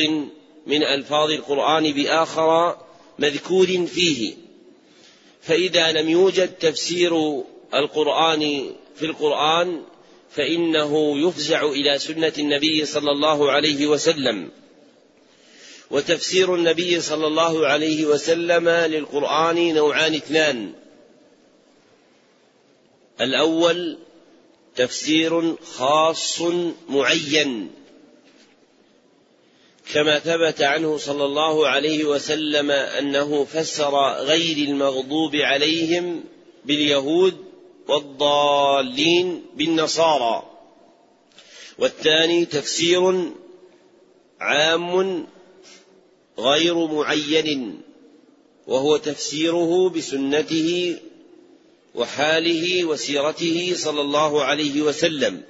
[0.67, 2.77] من ألفاظ القرآن بآخر
[3.19, 4.35] مذكور فيه.
[5.43, 7.43] فإذا لم يوجد تفسير
[7.75, 9.83] القرآن في القرآن
[10.31, 14.51] فإنه يفزع إلى سنة النبي صلى الله عليه وسلم.
[15.91, 20.73] وتفسير النبي صلى الله عليه وسلم للقرآن نوعان اثنان.
[23.21, 23.99] الأول
[24.77, 26.43] تفسير خاص
[26.89, 27.71] معين.
[29.93, 36.25] كما ثبت عنه صلى الله عليه وسلم أنه فسر غير المغضوب عليهم
[36.65, 37.44] باليهود
[37.89, 40.51] والضالين بالنصارى.
[41.79, 43.33] والثاني تفسير
[44.41, 45.27] عام
[46.39, 47.81] غير معين
[48.67, 50.97] وهو تفسيره بسنته
[51.95, 55.43] وحاله وسيرته صلى الله عليه وسلم.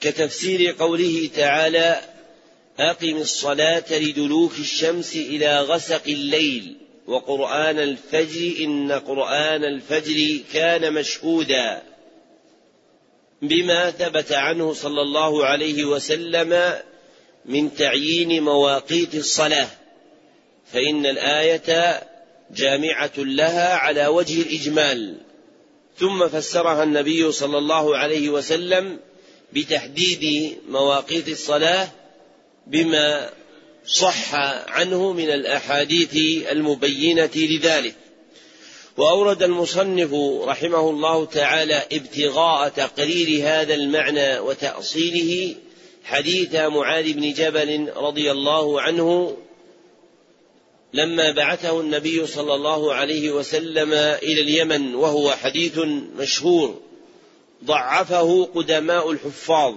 [0.00, 2.00] كتفسير قوله تعالى
[2.78, 6.76] أقم الصلاة لدلوك الشمس إلى غسق الليل.
[7.06, 11.82] وقرآن الفجر إن قرآن الفجر كان مشهودا
[13.42, 16.72] بما ثبت عنه صلى الله عليه وسلم
[17.44, 19.68] من تعيين مواقيت الصلاة.
[20.72, 22.00] فإن الآية
[22.50, 25.16] جامعة لها على وجه الإجمال.
[25.98, 28.98] ثم فسرها النبي صلى الله عليه وسلم
[29.52, 31.88] بتحديد مواقيت الصلاة
[32.66, 33.30] بما
[33.86, 34.34] صح
[34.68, 36.16] عنه من الأحاديث
[36.50, 37.94] المبينة لذلك.
[38.96, 40.14] وأورد المصنف
[40.44, 45.54] رحمه الله تعالى ابتغاء تقرير هذا المعنى وتأصيله
[46.04, 49.36] حديث معاذ بن جبل رضي الله عنه
[50.92, 55.78] لما بعثه النبي صلى الله عليه وسلم إلى اليمن وهو حديث
[56.18, 56.80] مشهور.
[57.64, 59.74] ضعفه قدماء الحفاظ.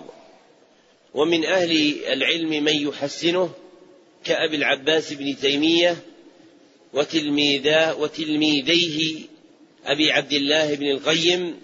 [1.13, 3.49] ومن أهل العلم من يحسنه
[4.23, 5.97] كأبي العباس بن تيمية
[6.93, 9.19] وتلميذا وتلميذيه
[9.85, 11.59] أبي عبد الله بن القيم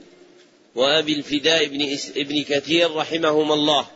[0.75, 3.87] وأبي الفداء بن, ابن كثير رحمهما الله.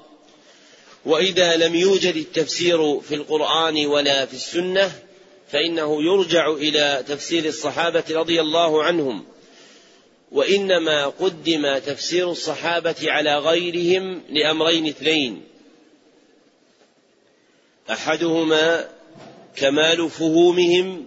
[1.06, 4.92] وإذا لم يوجد التفسير في القرآن ولا في السنة
[5.52, 9.26] فإنه يرجع إلى تفسير الصحابة رضي الله عنهم.
[10.32, 15.44] وإنما قدم تفسير الصحابة على غيرهم لأمرين اثنين.
[17.92, 18.90] أحدهما
[19.56, 21.06] كمال فهومهم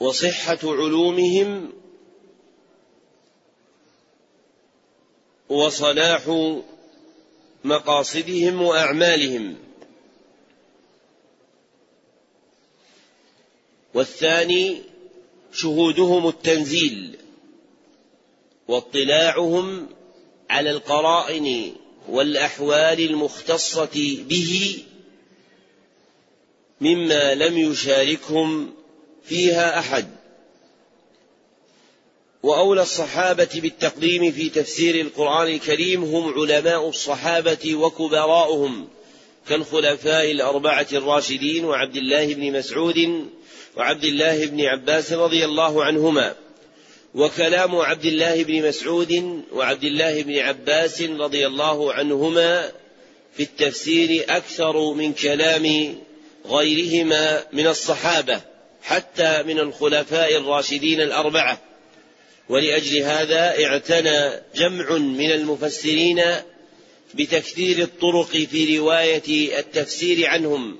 [0.00, 1.72] وصحة علومهم
[5.48, 6.22] وصلاح
[7.64, 9.56] مقاصدهم وأعمالهم.
[13.94, 14.82] والثاني
[15.52, 17.18] شهودهم التنزيل
[18.68, 19.88] واطلاعهم
[20.50, 21.76] على القرائن
[22.08, 24.78] والأحوال المختصة به
[26.80, 28.74] مما لم يشاركهم
[29.24, 30.08] فيها أحد.
[32.42, 38.88] وأولى الصحابة بالتقديم في تفسير القرآن الكريم هم علماء الصحابة وكبراؤهم
[39.48, 43.28] كالخلفاء الأربعة الراشدين وعبد الله بن مسعود
[43.76, 46.43] وعبد الله بن عباس رضي الله عنهما.
[47.14, 52.72] وكلام عبد الله بن مسعود وعبد الله بن عباس رضي الله عنهما
[53.36, 55.96] في التفسير أكثر من كلام
[56.46, 58.40] غيرهما من الصحابة
[58.82, 61.60] حتى من الخلفاء الراشدين الأربعة.
[62.48, 66.22] ولأجل هذا اعتنى جمع من المفسرين
[67.14, 70.76] بتكثير الطرق في رواية التفسير عنهم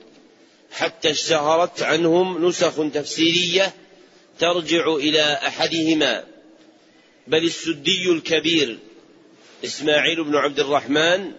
[0.72, 3.72] حتى اشتهرت عنهم نسخ تفسيرية
[4.38, 6.24] ترجع إلى أحدهما.
[7.26, 8.78] بل السدي الكبير
[9.64, 11.32] إسماعيل بن عبد الرحمن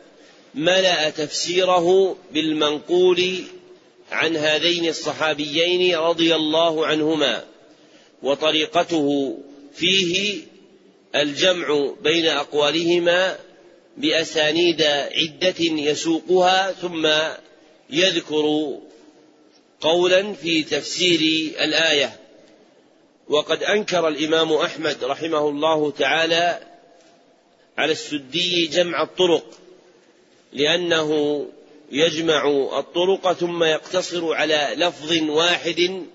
[0.56, 3.44] ملأ تفسيره بالمنقول
[4.12, 7.44] عن هذين الصحابيين رضي الله عنهما
[8.24, 9.38] وطريقته
[9.76, 10.42] فيه
[11.16, 13.38] الجمع بين أقوالهما
[13.98, 17.08] بأسانيد عدة يسوقها ثم
[17.90, 18.78] يذكر
[19.82, 21.20] قولا في تفسير
[21.62, 22.20] الآية.
[23.30, 26.60] وقد أنكر الإمام أحمد رحمه الله تعالى
[27.78, 29.46] على السدي جمع الطرق
[30.54, 31.42] لأنه
[31.92, 32.48] يجمع
[32.80, 36.06] الطرق ثم يقتصر على لفظ واحد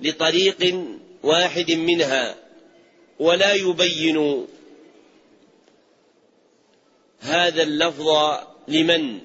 [0.00, 0.84] لطريق
[1.22, 2.36] واحد منها
[3.18, 4.46] ولا يبين
[7.20, 8.08] هذا اللفظ
[8.68, 9.20] لمن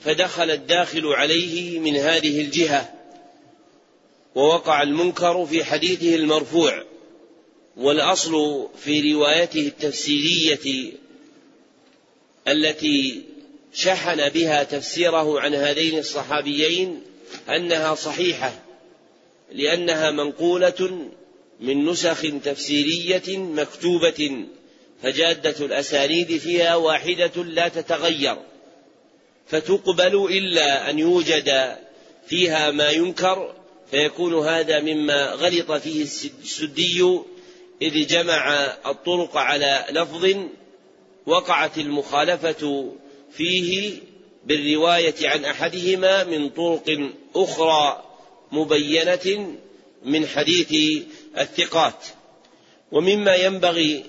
[0.00, 2.91] فدخل الداخل عليه من هذه الجهة.
[4.34, 6.84] ووقع المنكر في حديثه المرفوع
[7.76, 10.92] والأصل في روايته التفسيرية
[12.48, 13.22] التي
[13.74, 17.02] شحن بها تفسيره عن هذين الصحابيين
[17.48, 18.62] أنها صحيحة
[19.52, 21.08] لأنها منقولة
[21.60, 24.46] من نسخ تفسيرية مكتوبة
[25.02, 28.36] فجادة الأسانيد فيها واحدة لا تتغير
[29.46, 31.76] فتقبل إلا أن يوجد
[32.26, 33.54] فيها ما ينكر
[33.90, 37.20] فيكون هذا مما غلط فيه السدي
[37.82, 38.54] إذ جمع
[38.86, 40.36] الطرق على لفظ
[41.26, 42.92] وقعت المخالفة
[43.32, 43.98] فيه
[44.44, 48.04] بالرواية عن أحدهما من طرق أخرى
[48.52, 49.56] مبينة
[50.04, 51.02] من حديث
[51.38, 52.06] الثقات.
[52.92, 54.04] ومما ينبغي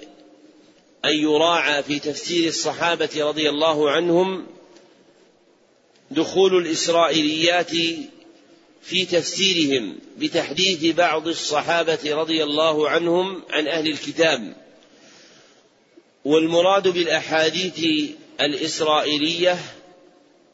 [1.05, 4.47] أن يراعى في تفسير الصحابة رضي الله عنهم
[6.11, 7.71] دخول الإسرائيليات
[8.83, 14.55] في تفسيرهم بتحديث بعض الصحابة رضي الله عنهم عن أهل الكتاب.
[16.25, 18.09] والمراد بالأحاديث
[18.41, 19.57] الإسرائيلية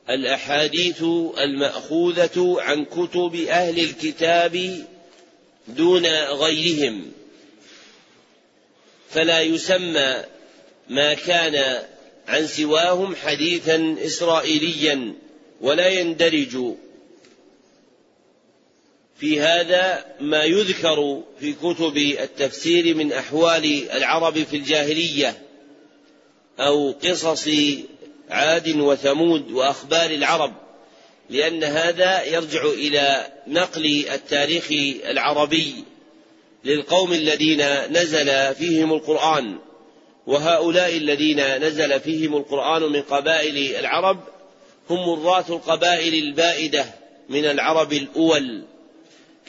[0.10, 1.04] الأحاديث
[1.38, 4.86] المأخوذة عن كتب أهل الكتاب
[5.68, 7.12] دون غيرهم.
[9.10, 10.24] فلا يسمى
[10.90, 11.84] ما كان
[12.28, 15.14] عن سواهم حديثا إسرائيليا
[15.62, 16.58] ولا يندرج
[19.20, 25.38] في هذا ما يذكر في كتب التفسير من أحوال العرب في الجاهلية
[26.60, 27.50] أو قصص
[28.30, 30.54] عاد وثمود وأخبار العرب
[31.30, 34.68] لأن هذا يرجع إلى نقل التاريخ
[35.10, 35.74] العربي
[36.66, 39.58] للقوم الذين نزل فيهم القرآن
[40.28, 44.20] وهؤلاء الذين نزل فيهم القرآن من قبائل العرب
[44.90, 46.86] هم مرات القبائل البائدة
[47.30, 48.64] من العرب الأول.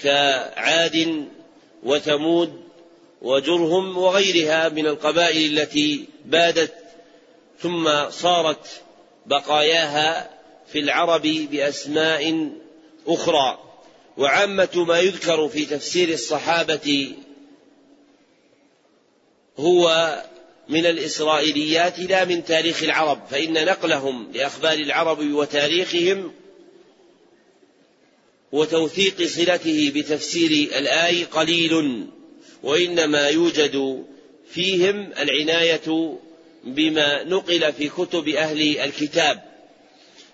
[0.02, 1.26] كعاد
[1.82, 2.60] وثمود
[3.22, 6.74] وجرهم وغيرها من القبائل التي بادت
[7.58, 8.82] ثم صارت
[9.26, 10.30] بقاياها
[10.72, 12.50] في العرب بأسماء
[13.06, 13.58] أخرى.
[14.16, 17.14] وعامة ما يذكر في تفسير الصحابة
[19.58, 20.16] هو
[20.68, 26.32] من الإسرائيليات لا من تاريخ العرب فإن نقلهم لأخبار العرب وتاريخهم
[28.52, 32.06] وتوثيق صلته بتفسير الآي قليل
[32.62, 34.04] وإنما يوجد
[34.50, 36.18] فيهم العناية
[36.64, 39.42] بما نقل في كتب أهل الكتاب.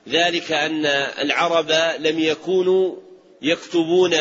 [0.09, 0.87] ذلك أن
[1.19, 2.97] العرب لم يكونوا
[3.43, 4.17] يكتبون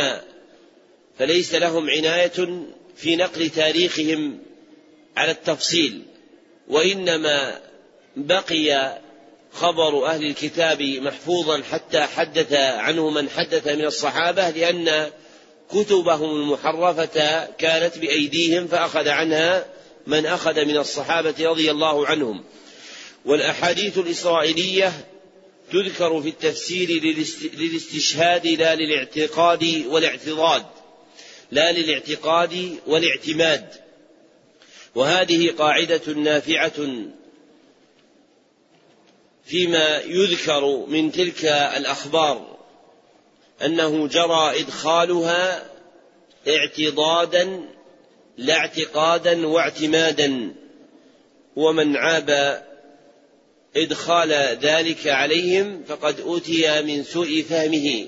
[1.20, 2.66] فليس لهم عناية
[2.96, 4.40] في نقل تاريخهم
[5.18, 6.02] على التفصيل
[6.68, 7.60] وإنما
[8.16, 8.98] بقي
[9.56, 15.12] خبر أهل الكتاب محفوظا حتى حدث عنه من حدث من الصحابة لأن
[15.72, 19.66] كتبهم المحرفة كانت بأيديهم فأخذ عنها
[20.08, 22.44] من أخذ من الصحابة رضي الله عنهم.
[23.26, 24.94] والأحاديث الإسرائيلية
[25.72, 26.90] تذكر في التفسير
[27.54, 30.66] للاستشهاد لا للاعتقاد والاعتضاد
[31.52, 33.68] لا للاعتقاد والاعتماد.
[34.96, 37.06] وهذه قاعدة نافعة
[39.46, 41.46] فيما يذكر من تلك
[41.78, 42.58] الأخبار
[43.66, 45.70] أنه جرى إدخالها
[46.48, 47.62] اعتضادا
[48.38, 50.56] لا اعتقادا واعتمادا
[51.56, 52.62] ومن عاب
[53.76, 54.32] إدخال
[54.62, 58.08] ذلك عليهم فقد أوتي من سوء فهمه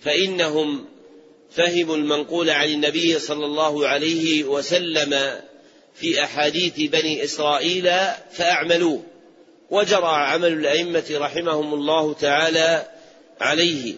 [0.00, 0.86] فإنهم
[1.50, 5.40] فهموا المنقول عن النبي صلى الله عليه وسلم
[5.94, 7.90] في أحاديث بني إسرائيل
[8.32, 9.02] فأعملوه.
[9.70, 12.86] وجرى عمل الأئمة رحمهم الله تعالى
[13.40, 13.94] عليه.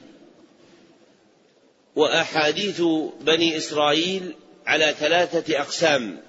[1.96, 2.82] وأحاديث
[3.20, 4.34] بني إسرائيل
[4.66, 6.22] على ثلاثة أقسام.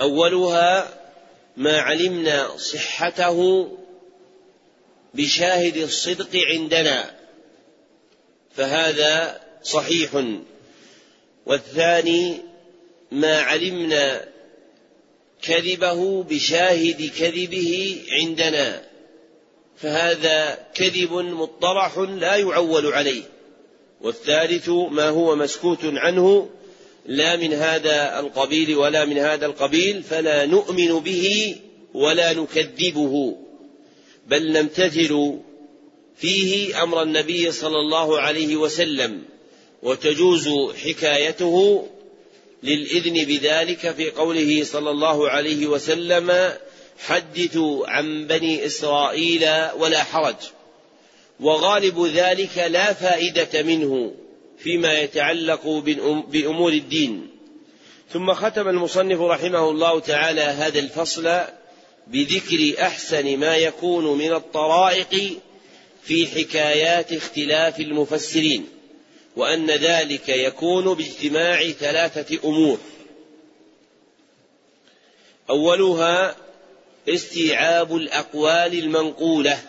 [0.00, 0.88] أولها
[1.56, 3.68] ما علمنا صحته
[5.14, 7.14] بشاهد الصدق عندنا
[8.56, 10.24] فهذا صحيح.
[11.46, 12.40] والثاني
[13.12, 14.28] ما علمنا
[15.42, 18.82] كذبه بشاهد كذبه عندنا.
[19.76, 23.22] فهذا كذب مطرح لا يعول عليه.
[24.00, 26.48] والثالث ما هو مسكوت عنه
[27.06, 31.56] لا من هذا القبيل ولا من هذا القبيل فلا نؤمن به
[31.94, 33.36] ولا نكذبه.
[34.26, 35.38] بل نمتثل
[36.16, 39.22] فيه أمر النبي صلى الله عليه وسلم
[39.82, 40.48] وتجوز
[40.84, 41.86] حكايته
[42.62, 46.52] للإذن بذلك في قوله صلى الله عليه وسلم
[46.98, 49.44] حدثوا عن بني إسرائيل
[49.78, 50.36] ولا حرج.
[51.40, 54.14] وغالب ذلك لا فائدة منه
[54.58, 55.68] فيما يتعلق
[56.28, 57.30] بأمور الدين.
[58.12, 61.40] ثم ختم المصنف رحمه الله تعالى هذا الفصل
[62.06, 65.38] بذكر أحسن ما يكون من الطرائق
[66.02, 68.77] في حكايات اختلاف المفسرين.
[69.38, 72.78] وأن ذلك يكون باجتماع ثلاثة أمور.
[75.50, 76.36] أولها
[77.08, 79.62] استيعاب الأقوال المنقولة.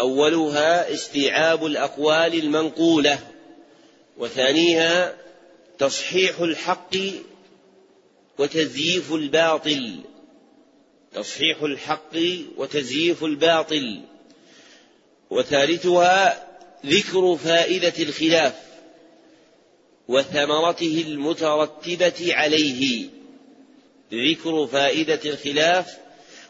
[0.00, 3.18] أولها استيعاب الأقوال المنقولة.
[4.18, 5.16] وثانيها
[5.78, 6.96] تصحيح الحق
[8.38, 10.00] وتزييف الباطل.
[11.14, 12.16] تصحيح الحق
[12.56, 14.02] وتزييف الباطل.
[15.30, 16.46] وثالثها
[16.86, 18.52] ذكر فائدة الخلاف
[20.08, 23.06] وثمرته المترتبة عليه.
[24.12, 25.96] ذكر فائدة الخلاف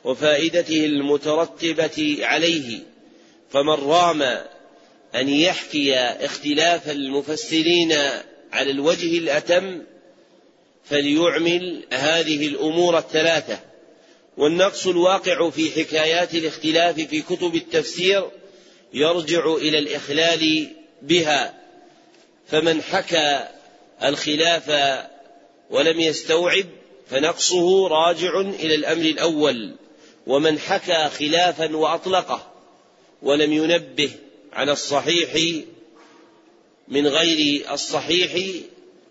[0.05, 2.79] وفائدته المترتبة عليه.
[3.51, 4.22] فمن رام
[5.14, 7.93] أن يحكي اختلاف المفسرين
[8.53, 9.83] على الوجه الأتم
[10.85, 13.61] فليعمل هذه الأمور الثلاثة.
[14.37, 18.31] والنقص الواقع في حكايات الاختلاف في كتب التفسير
[18.93, 20.68] يرجع إلى الإخلال
[21.03, 21.55] بها
[22.49, 23.49] فمن حكى
[24.05, 24.70] الخلاف
[25.70, 26.66] ولم يستوعب
[27.11, 29.74] فنقصه راجع إلى الأمر الأول
[30.26, 32.53] ومن حكى خلافا وأطلقه
[33.22, 34.11] ولم ينبه
[34.53, 35.62] على الصحيح
[36.89, 38.57] من غير الصحيح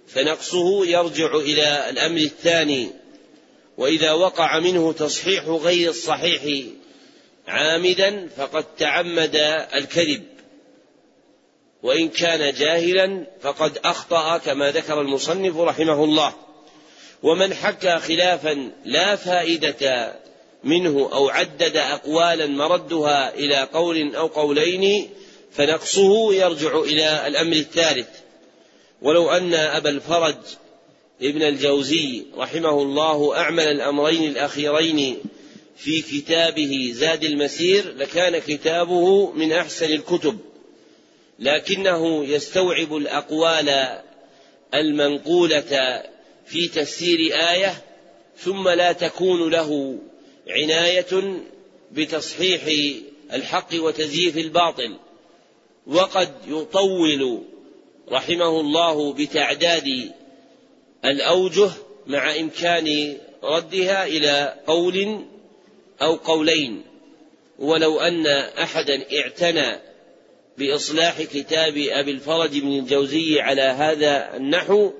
[0.07, 2.89] فنقصه يرجع إلى الأمر الثاني
[3.77, 6.65] وإذا وقع منه تصحيح غير الصحيح
[7.47, 9.35] عامدا فقد تعمد
[9.75, 10.23] الكذب
[11.83, 16.33] وإن كان جاهلا فقد أخطأ كما ذكر المصنف رحمه الله.
[17.23, 20.13] ومن حكى خلافا لا فائدة
[20.63, 25.09] منه أو عدد أقوالا مردها إلى قول أو قولين
[25.51, 28.07] فنقصه يرجع إلى الأمر الثالث.
[29.01, 30.37] ولو أن أبا الفرج
[31.21, 35.19] ابن الجوزي رحمه الله أعمل الأمرين الأخيرين
[35.77, 40.37] في كتابه زاد المسير لكان كتابه من أحسن الكتب
[41.39, 43.99] لكنه يستوعب الأقوال
[44.73, 46.03] المنقولة
[46.45, 47.19] في تفسير
[47.51, 47.73] آية
[48.37, 49.99] ثم لا تكون له
[50.47, 51.39] عناية
[51.91, 52.61] بتصحيح
[53.33, 54.97] الحق وتزييف الباطل
[55.87, 57.43] وقد يطول
[58.11, 60.11] رحمه الله بتعداد
[61.05, 61.71] الأوجه
[62.07, 65.25] مع إمكان ردها إلى قول
[66.01, 66.83] أو قولين
[67.59, 69.79] ولو أن أحدا اعتنى
[70.57, 74.91] بإصلاح كتاب أبي الفرج بن الجوزي على هذا النحو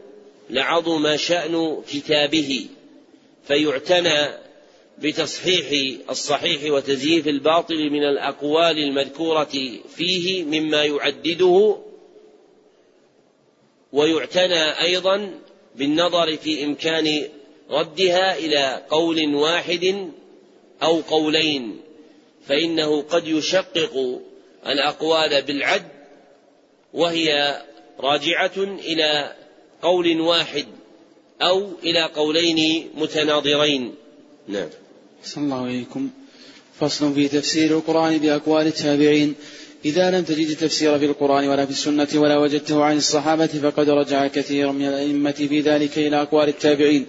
[0.50, 2.68] لعظم شأن كتابه
[3.48, 4.46] فيعتنى
[4.98, 11.78] بتصحيح الصحيح وتزييف الباطل من الأقوال المذكورة فيه مما يعدده
[13.94, 15.40] ويعتنى أيضا
[15.76, 17.28] بالنظر في إمكان
[17.70, 20.12] ردها إلى قول واحد
[20.84, 21.78] أو قولين
[22.48, 24.22] فإنه قد يشقق
[24.68, 25.88] الأقوال بالعد
[26.94, 27.62] وهي
[28.00, 29.34] راجعة إلى
[29.82, 30.66] قول واحد
[31.42, 33.96] أو إلى قولين متناظرين.
[34.48, 34.70] نعم.
[35.24, 36.10] صلى الله عليكم
[36.80, 39.36] فصل في تفسير القرآن بأقوال التابعين.
[39.86, 44.28] إذا لم تجد التفسير في القرآن ولا في السنة ولا وجدته عن الصحابة فقد رجع
[44.28, 47.06] كثير من الأئمة في ذلك إلى أقوال التابعين.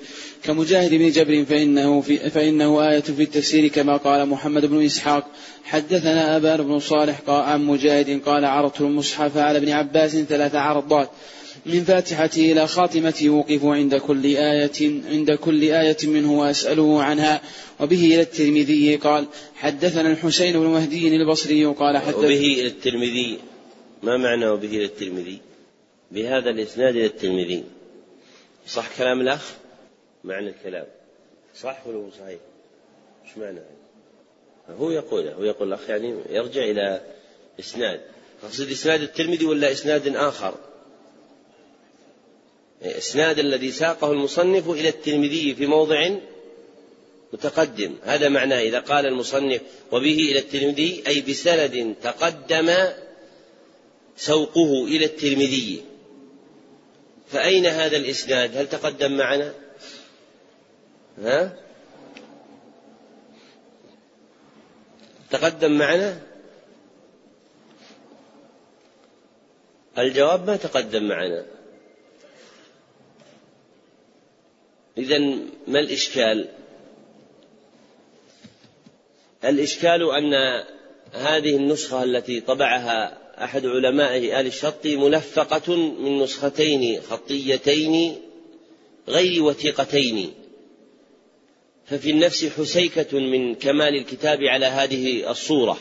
[0.46, 5.30] كمجاهد بن جبر فإنه, في فإنه آية في التفسير كما قال محمد بن إسحاق
[5.64, 11.10] حدثنا أبان بن صالح عن مجاهد قال عرضت المصحف على ابن عباس ثلاث عرضات.
[11.66, 17.40] من فاتحته إلى خاتمته وقف عند كل آية عند كل آية منه وأسأله عنها.
[17.80, 19.26] وبه إلى الترمذي قال
[19.56, 23.38] حدثنا الحسين بن مهدي البصري قال حدث وبه إلى الترمذي.
[24.02, 25.38] ما معنى وبه إلى الترمذي؟
[26.12, 27.64] بهذا الإسناد إلى الترمذي.
[28.66, 29.65] صح كلام الأخ؟
[30.26, 30.86] معنى الكلام.
[31.60, 32.38] صح ولا صحيح؟
[33.26, 33.60] إيش معنى
[34.70, 37.00] هو يقول هو يقول الأخ يعني يرجع إلى
[37.60, 38.00] إسناد.
[38.42, 40.54] قصد إسناد الترمذي ولا إسناد آخر؟
[42.82, 46.10] إسناد الذي ساقه المصنف إلى الترمذي في موضع
[47.32, 47.94] متقدم.
[48.02, 49.60] هذا معناه إذا قال المصنف
[49.92, 52.74] وبه إلى الترمذي أي بسند تقدم
[54.16, 55.82] سوقه إلى الترمذي.
[57.28, 59.65] فأين هذا الإسناد؟ هل تقدم معنا؟
[61.18, 61.52] ها؟
[65.30, 66.20] تقدم معنا؟
[69.98, 71.46] الجواب ما تقدم معنا.
[74.98, 75.18] إذا
[75.66, 76.48] ما الإشكال؟
[79.44, 80.64] الإشكال أن
[81.12, 88.16] هذه النسخة التي طبعها أحد علماء آل الشط ملفقة من نسختين خطيتين
[89.08, 90.34] غير وثيقتين.
[91.86, 95.78] ففي النفس حسيكة من كمال الكتاب على هذه الصورة.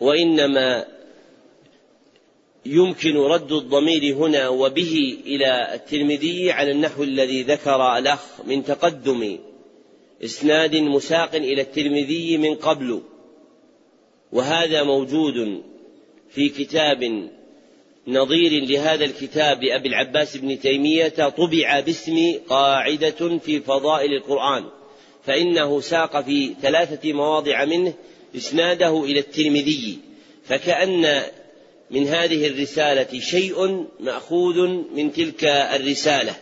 [0.00, 0.84] وإنما
[2.66, 9.38] يمكن رد الضمير هنا وبه إلى الترمذي على النحو الذي ذكر الأخ من تقدم
[10.24, 13.02] إسناد مساق إلى الترمذي من قبل.
[14.32, 15.62] وهذا موجود
[16.30, 17.28] في كتاب
[18.08, 24.64] نظير لهذا الكتاب لأبي العباس بن تيمية طبع باسم قاعدة في فضائل القرآن
[25.26, 27.94] فإنه ساق في ثلاثة مواضع منه
[28.36, 29.98] إسناده إلى الترمذي
[30.44, 31.22] فكأن
[31.90, 36.34] من هذه الرسالة شيء مأخوذ من تلك الرسالة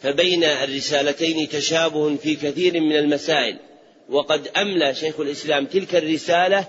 [0.00, 3.58] فبين الرسالتين تشابه في كثير من المسائل
[4.10, 6.68] وقد أملى شيخ الإسلام تلك الرسالة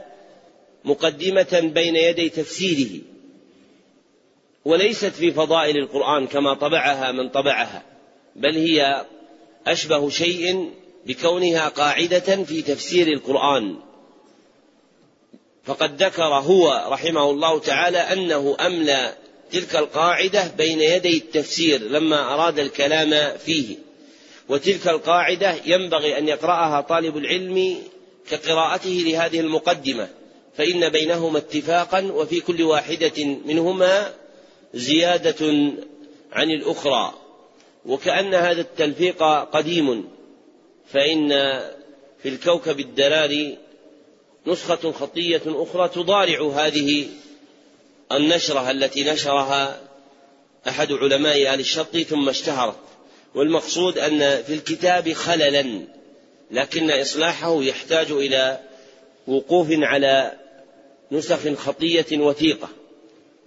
[0.83, 3.01] مقدمة بين يدي تفسيره.
[4.65, 7.83] وليست في فضائل القرآن كما طبعها من طبعها
[8.35, 9.05] بل هي
[9.67, 10.71] أشبه شيء
[11.05, 13.75] بكونها قاعدة في تفسير القرآن.
[15.63, 19.13] فقد ذكر هو رحمه الله تعالى أنه أملى
[19.51, 23.75] تلك القاعدة بين يدي التفسير لما أراد الكلام فيه.
[24.49, 27.77] وتلك القاعدة ينبغي أن يقرأها طالب العلم
[28.29, 30.09] كقراءته لهذه المقدمة
[30.57, 34.13] فإن بينهما اتفاقا وفي كل واحدة منهما
[34.73, 35.45] زيادة
[36.31, 37.13] عن الأخرى
[37.85, 40.09] وكأن هذا التلفيق قديم
[40.87, 41.29] فإن
[42.23, 43.57] في الكوكب الدراري
[44.47, 47.07] نسخة خطية أخرى تضارع هذه
[48.11, 49.81] النشرة التي نشرها
[50.67, 52.79] أحد علماء آل الشط ثم اشتهرت.
[53.35, 55.81] والمقصود أن في الكتاب خللا
[56.51, 58.59] لكن إصلاحه يحتاج إلى
[59.27, 60.31] وقوف على
[61.11, 62.69] نسخ خطية وثيقة.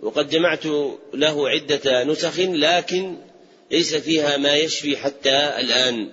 [0.03, 0.67] وقد جمعت
[1.15, 3.17] له عدة نسخ لكن
[3.71, 6.09] ليس فيها ما يشفي حتى الآن.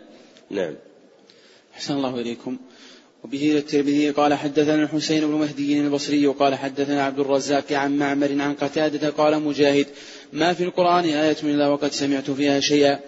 [0.50, 0.76] نعم.
[1.76, 2.58] أحسن الله إليكم.
[3.24, 8.54] وبه الترمذي قال حدثنا الحسين بن مهدي البصري قال حدثنا عبد الرزاق عن معمر عن
[8.54, 9.88] قتادة قال مجاهد
[10.34, 13.00] ما في القرآن آية إلا وقد سمعت فيها شيئا.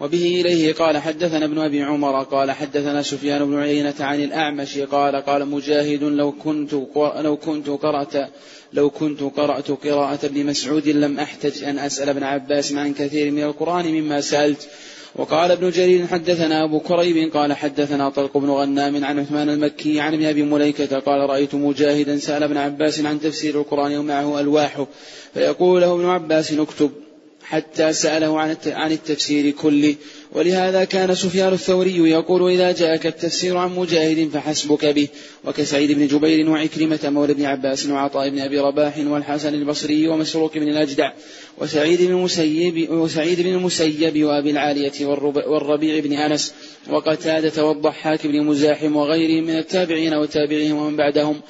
[0.00, 5.16] وبه إليه قال حدثنا ابن أبي عمر قال حدثنا سفيان بن عيينة عن الأعمش قال
[5.16, 8.30] قال مجاهد لو كنت لو كنت قرأت
[8.72, 13.42] لو كنت قرأت قراءة ابن مسعود لم أحتج أن أسأل ابن عباس عن كثير من
[13.42, 14.68] القرآن مما سألت.
[15.16, 20.14] وقال ابن جرير حدثنا أبو كريب قال حدثنا طلق بن غنام عن عثمان المكي عن
[20.14, 24.86] ابن أبي مليكة قال رأيت مجاهدا سأل ابن عباس عن تفسير القرآن ومعه ألواحه
[25.34, 27.03] فيقول له ابن عباس اكتب.
[27.44, 29.94] حتى سأله عن التفسير كله.
[30.32, 35.08] ولهذا كان سفيان الثوري يقول إذا جاءك التفسير عن مجاهد فحسبك به.
[35.44, 40.68] وكسعيد بن جبير وعكرمة مولى بن عباس وعطاء بن أبي رباح والحسن البصري ومسروق بن
[40.68, 41.12] الأجدع
[41.58, 45.06] وسعيد بن المسيب وسعيد بن المسيب وأبي العالية
[45.46, 46.54] والربيع بن أنس
[46.90, 51.40] وقتادة والضحاك بن مزاحم وغيرهم من التابعين وتابعيهم ومن بعدهم.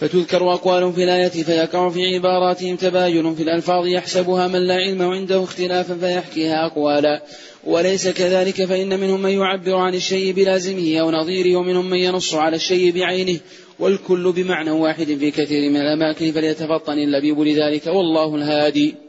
[0.00, 5.44] فتذكر أقوال في الآية فيقع في عباراتهم تباين في الألفاظ يحسبها من لا علم عنده
[5.44, 7.22] اختلافا فيحكيها أقوالا.
[7.64, 12.56] وليس كذلك فإن منهم من يعبر عن الشيء بلازمه أو نظيره ومنهم من ينص على
[12.56, 13.38] الشيء بعينه.
[13.78, 19.07] والكل بمعنى واحد في كثير من الأماكن فليتفطن اللبيب لذلك والله الهادي.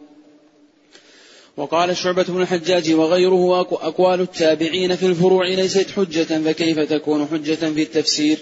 [1.60, 7.82] وقال شعبة بن الحجاج وغيره أقوال التابعين في الفروع ليست حجة فكيف تكون حجة في
[7.82, 8.38] التفسير؟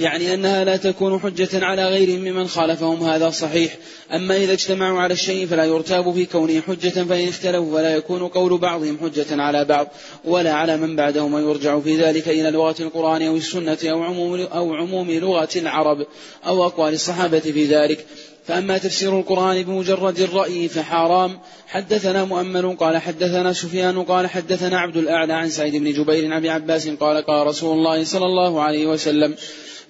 [0.00, 3.76] يعني أنها لا تكون حجة على غيرهم ممن خالفهم هذا صحيح.
[4.12, 8.58] أما إذا اجتمعوا على الشيء فلا يرتاب في كونه حجة فإن اختلفوا فلا يكون قول
[8.58, 9.88] بعضهم حجة على بعض
[10.24, 14.74] ولا على من بعدهم ويرجع في ذلك إلى لغة القرآن أو السنة أو عموم, أو
[14.74, 16.06] عموم لغة العرب
[16.46, 18.06] أو أقوال الصحابة في ذلك.
[18.46, 21.38] فأما تفسير القرآن بمجرد الرأي فحرام.
[21.66, 26.50] حدثنا مؤمل قال حدثنا سفيان قال حدثنا عبد الأعلى عن سعيد بن جبير عن أبي
[26.50, 29.34] عباس قال قال رسول الله صلى الله عليه وسلم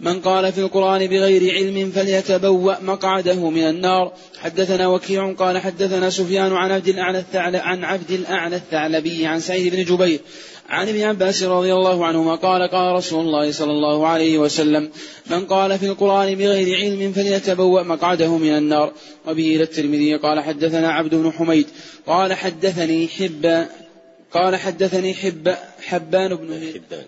[0.01, 4.13] من قال في القرآن بغير علم فليتبوأ مقعده من النار.
[4.43, 9.75] حدثنا وكيع قال حدثنا سفيان عن عبد الأعلى الثعلب عن عبد الأعلى الثعلبي عن سعيد
[9.75, 10.21] بن جبير
[10.69, 14.91] عن ابن عباس رضي الله عنهما قال قال رسول الله صلى الله عليه وسلم
[15.31, 18.93] من قال في القرآن بغير علم فليتبوأ مقعده من النار.
[19.27, 21.67] وبه إلى الترمذي قال حدثنا عبد بن حميد.
[22.07, 23.67] قال حدثني حب
[24.33, 27.05] قال حدثني حب حبان بن حبان.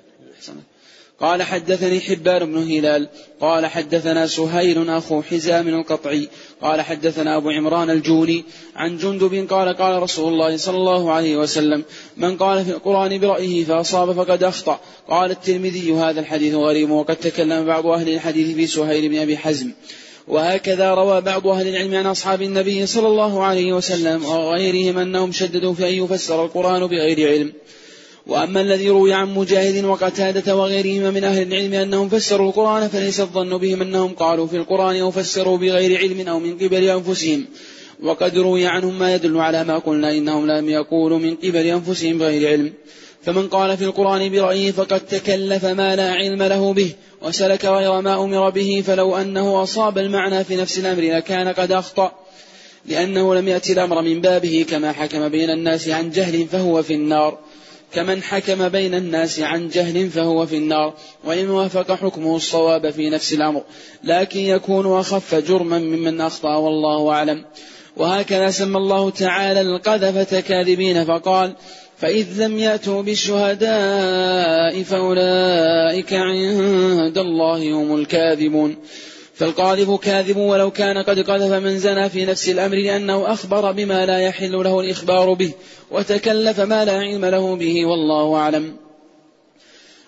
[1.20, 3.08] قال حدثني حبان بن هلال
[3.40, 6.28] قال حدثنا سهيل أخو حزام القطعي
[6.62, 8.44] قال حدثنا أبو عمران الجوني
[8.76, 11.84] عن جندب قال قال رسول الله صلى الله عليه وسلم
[12.16, 14.80] من قال في القرآن برأيه فأصاب فقد أخطأ.
[15.08, 19.70] قال الترمذي هذا الحديث غريب وقد تكلم بعض أهل الحديث في سهيل بن أبي حزم.
[20.28, 25.74] وهكذا روى بعض أهل العلم عن أصحاب النبي صلى الله عليه وسلم وغيرهم أنهم شددوا
[25.74, 27.52] في أن يفسر القرآن بغير علم.
[28.26, 33.58] وأما الذي روي عن مجاهد وقتادة وغيرهما من أهل العلم أنهم فسروا القرآن فليس الظن
[33.58, 37.44] بهم أنهم قالوا في القرآن أو فسروا بغير علم أو من قبل أنفسهم.
[38.02, 42.48] وقد روي عنهم ما يدل على ما قلنا إنهم لم يقولوا من قبل أنفسهم بغير
[42.48, 42.72] علم.
[43.22, 46.90] فمن قال في القرآن برأيه فقد تكلف ما لا علم له به
[47.22, 52.12] وسلك غير ما أمر به فلو أنه أصاب المعنى في نفس الأمر لكان قد أخطأ.
[52.86, 57.38] لأنه لم يأتي الأمر من بابه كما حكم بين الناس عن جهل فهو في النار.
[57.94, 63.32] كمن حكم بين الناس عن جهل فهو في النار وإن وافق حكمه الصواب في نفس
[63.32, 63.62] الأمر.
[64.04, 67.44] لكن يكون أخف جرما ممن أخطأ والله أعلم.
[67.96, 71.52] وهكذا سمى الله تعالى القذفة كاذبين فقال
[71.98, 78.76] فإذ لم يأتوا بالشهداء فأولئك عند الله هم الكاذبون.
[79.36, 84.18] فالقاذف كاذب ولو كان قد قذف من زنى في نفس الأمر لأنه أخبر بما لا
[84.18, 85.52] يحل له الإخبار به
[85.90, 88.76] وتكلف ما لا علم له به والله أعلم.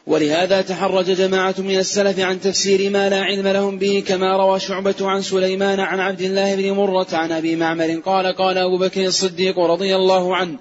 [0.07, 4.95] ولهذا تحرج جماعة من السلف عن تفسير ما لا علم لهم به كما روى شعبة
[5.01, 9.59] عن سليمان عن عبد الله بن مرة عن أبي معمر قال قال أبو بكر الصديق
[9.59, 10.59] رضي الله عنه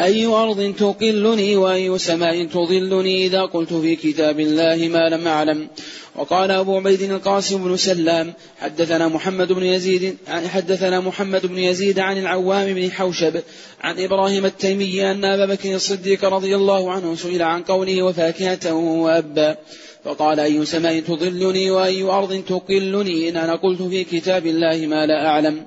[0.00, 5.68] أي أرض تقلني وأي سماء تظلني إذا قلت في كتاب الله ما لم أعلم.
[6.16, 12.18] وقال أبو عبيد القاسم بن سلام حدثنا محمد بن يزيد حدثنا محمد بن يزيد عن
[12.18, 13.40] العوام بن حوشب
[13.80, 19.56] عن إبراهيم التيمي أن أبا بكر الصديق رضي الله عنه سئل عن قوله وفاكهة وأبا
[20.04, 25.26] فقال أي سماء تظلني وأي أرض تقلني؟ إن أنا قلت في كتاب الله ما لا
[25.26, 25.66] أعلم.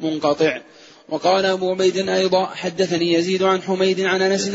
[0.00, 0.60] منقطع.
[1.08, 4.50] وقال أبو عبيد أيضا حدثني يزيد عن حميد عن أنس.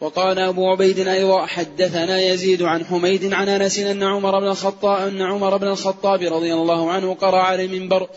[0.00, 5.22] وقال أبو عبيد أيضا حدثنا يزيد عن حميد عن أنس أن عمر بن الخطاب أن
[5.22, 8.08] عمر بن الخطاب رضي الله عنه قرأ على المنبر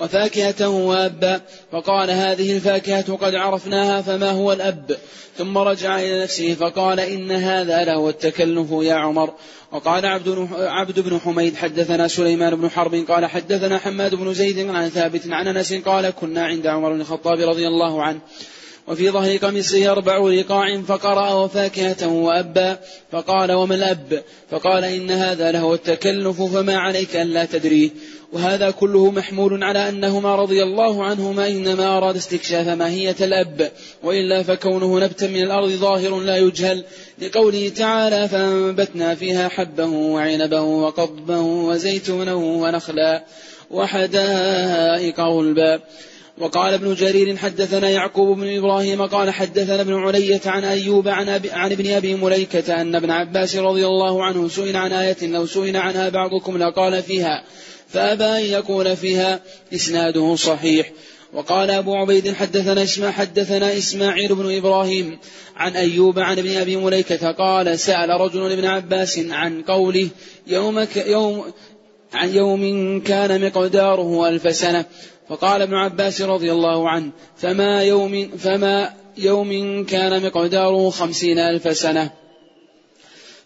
[0.00, 1.40] وفاكهة وأبا
[1.72, 4.96] فقال هذه الفاكهة قد عرفناها فما هو الأب؟
[5.38, 9.34] ثم رجع إلى نفسه فقال إن هذا لهو التكلف يا عمر.
[9.72, 14.88] وقال عبد عبد بن حميد حدثنا سليمان بن حرب قال حدثنا حماد بن زيد عن
[14.88, 18.20] ثابت عن أنس قال كنا عند عمر بن الخطاب رضي الله عنه.
[18.88, 22.78] وفي ظهر قميصه أربع رقاع فقرأ وفاكهة وأبا
[23.12, 27.90] فقال وما الأب؟ فقال إن هذا لهو التكلف فما عليك ألا تدريه
[28.32, 33.70] وهذا كله محمول على أنهما رضي الله عنهما إنما أراد استكشاف ماهية الأب
[34.02, 36.84] وإلا فكونه نبتا من الأرض ظاهر لا يجهل
[37.18, 43.24] لقوله تعالى فأنبتنا فيها حبه وعنبه وقضبه وزيتونه ونخلا
[43.70, 45.80] وحدائق غلبا.
[46.40, 51.50] وقال ابن جرير حدثنا يعقوب بن إبراهيم قال حدثنا ابن علية عن أيوب عن, أبي
[51.50, 55.76] عن ابن أبي مليكة أن ابن عباس رضي الله عنه سئل عن آية لو سئل
[55.76, 57.44] عنها بعضكم لقال فيها
[57.88, 59.40] فأبى أن يكون فيها
[59.74, 60.92] إسناده صحيح.
[61.32, 65.18] وقال أبو عبيد حدثنا اسماء حدثنا إسماعيل بن إبراهيم
[65.56, 70.08] عن أيوب عن ابن أبي مليكة قال سأل رجل ابن عباس عن قوله
[70.46, 71.44] يوم يوم
[72.12, 74.84] عن يوم كان مقداره ألف سنة
[75.28, 82.10] فقال ابن عباس رضي الله عنه فما يوم فما يوم كان مقداره خمسين ألف سنة؟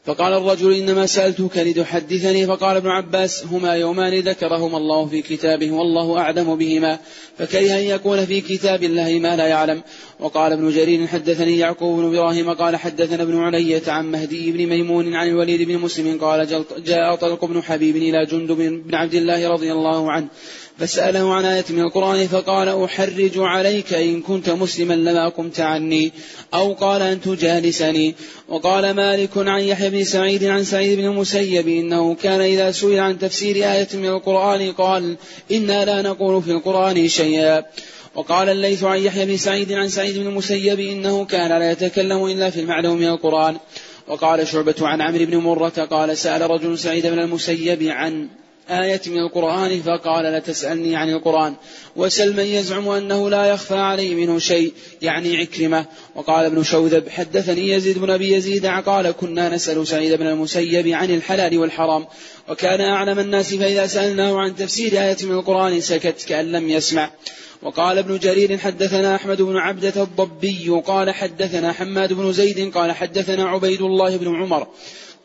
[0.04, 2.46] فقال الرجل إنما سألتك لتحدثني.
[2.46, 6.98] فقال ابن عباس هما يومان ذكرهما الله في كتابه والله أعلم بهما
[7.38, 9.82] فكره أن يكون في كتاب الله ما لا يعلم.
[10.20, 15.14] وقال ابن جرير حدثني يعقوب بن إبراهيم قال حدثنا ابن علية عن مهدي بن ميمون
[15.14, 18.56] عن الوليد بن مسلم قال جاء طلق بن حبيب إلى جندب
[18.86, 20.28] بن عبد الله رضي الله عنه
[20.82, 26.12] فسأله عن آية من القرآن فقال أحرج عليك إن كنت مسلما لما قمت عني
[26.54, 28.14] أو قال أن تجالسني
[28.48, 33.18] وقال مالك عن يحيى بن سعيد عن سعيد بن المسيب إنه كان إذا سئل عن
[33.18, 35.16] تفسير آية من القرآن قال
[35.52, 37.62] إنا لا نقول في القرآن شيئا
[38.14, 42.50] وقال الليث عن يحيى بن سعيد عن سعيد بن المسيب إنه كان لا يتكلم إلا
[42.50, 43.56] في المعلوم من القرآن
[44.08, 48.28] وقال شعبة عن عمرو بن مرة قال سأل رجل سعيد بن المسيب عن
[48.72, 51.54] آية من القرآن فقال لا تسألني عن القرآن.
[51.96, 55.86] وسل من يزعم أنه لا يخفى عليه منه شيء يعني عكرمة.
[56.14, 61.10] وقال ابن شوذب حدثني يزيد بن أبي يزيد قال كنا نسأل سعيد بن المسيب عن
[61.10, 62.06] الحلال والحرام.
[62.48, 67.10] وكان أعلم الناس فإذا سألناه عن تفسير آية من القرآن سكت كأن لم يسمع.
[67.62, 73.48] وقال ابن جرير حدثنا أحمد بن عبدة الضبي قال حدثنا حماد بن زيد قال حدثنا
[73.48, 74.66] عبيد الله بن عمر.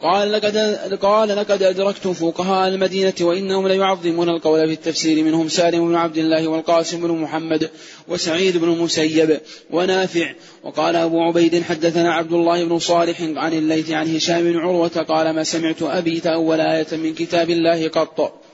[0.02, 0.58] قال لقد
[1.02, 6.48] قال لقد أدركت فقهاء المدينة وإنهم ليعظمون القول في التفسير منهم سالم بن عبد الله
[6.48, 7.70] والقاسم بن محمد
[8.08, 9.40] وسعيد بن المسيب
[9.72, 10.34] ونافع.
[10.64, 15.36] وقال أبو عبيد حدثنا عبد الله بن صالح عن الليث عن هشام بن عروة قال
[15.36, 18.47] ما سمعت أبي تأول آية من كتاب الله قط.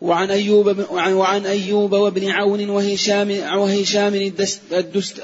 [0.00, 4.32] وعن أيوب وعن أيوب وابن عون وهشام وهشام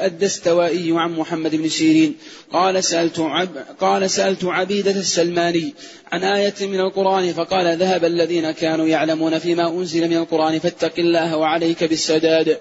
[0.03, 2.15] الدستوائي عن محمد بن سيرين.
[2.53, 3.49] قال سألت عب
[3.81, 5.75] قال سألت عبيدة السلماني
[6.13, 11.37] عن آية من القرآن فقال ذهب الذين كانوا يعلمون فيما أنزل من القرآن فاتق الله
[11.37, 12.59] وعليك بالسداد.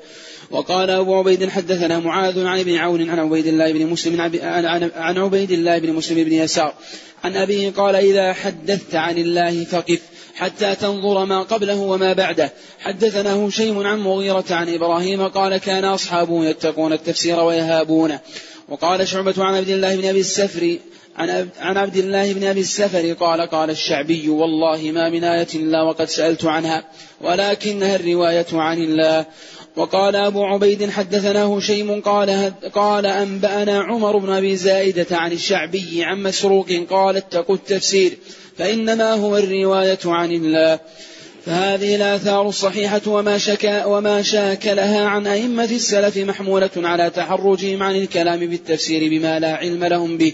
[0.51, 4.21] وقال أبو عبيد حدثنا معاذ عن ابن عون عن عبيد الله بن مسلم
[4.95, 6.73] عن عبيد الله بن مسلم بن يسار.
[7.23, 9.99] عن أبيه قال إذا حدثت عن الله فقف.
[10.35, 12.53] حتى تنظر ما قبله وما بعده.
[12.79, 18.19] حدثنا هشيم عن مغيرة عن إبراهيم قال كان أصحابه يتقون التفسير ويهابونه
[18.69, 20.77] وقال شعبة عن عبد الله بن أبي السفر
[21.59, 26.05] عن عبد الله بن أبي السفر قال قال الشعبي والله ما من آية إلا وقد
[26.05, 26.83] سألت عنها
[27.21, 29.25] ولكنها الرواية عن الله.
[29.75, 36.23] وقال أبو عبيد حدثنا هشيم قال قال أنبأنا عمر بن أبي زائدة عن الشعبي عن
[36.23, 38.17] مسروق قال اتقوا التفسير.
[38.57, 40.79] فإنما هو الرواية عن الله.
[41.45, 48.39] فهذه الآثار الصحيحة وما, شكا وما شاكلها عن أئمة السلف محمولة على تحرجهم عن الكلام
[48.39, 50.33] بالتفسير بما لا علم لهم به.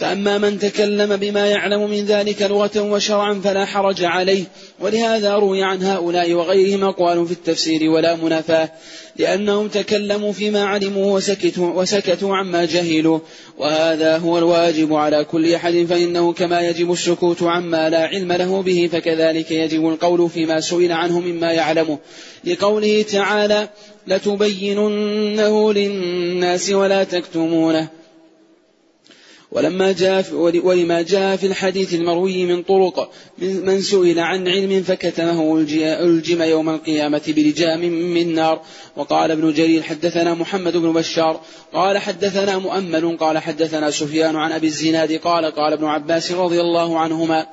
[0.00, 4.44] فأما من تكلم بما يعلم من ذلك لغة وشرعا فلا حرج عليه.
[4.80, 8.72] ولهذا روي عن هؤلاء وغيرهم أقوال في التفسير ولا منافاة
[9.16, 13.18] لأنهم تكلموا فيما علموا وسكتوا, وسكتوا عما جهلوا.
[13.58, 18.88] وهذا هو الواجب على كل أحد فإنه كما يجب السكوت عما لا علم له به
[18.92, 21.98] فكذلك يجب القول فيما سئل عنه مما يعلمه.
[22.44, 23.68] لقوله تعالى
[24.06, 27.99] لتبيننه للناس ولا تكتمونه
[29.52, 36.42] ولما جاء ولما جاء في الحديث المروي من طرق من سئل عن علم فكتمه ألجم
[36.42, 38.62] يوم القيامة بلجام من نار.
[38.96, 41.40] وقال ابن جرير حدثنا محمد بن بشار
[41.72, 46.98] قال حدثنا مؤمل قال حدثنا سفيان عن أبي الزناد قال قال ابن عباس رضي الله
[46.98, 47.46] عنهما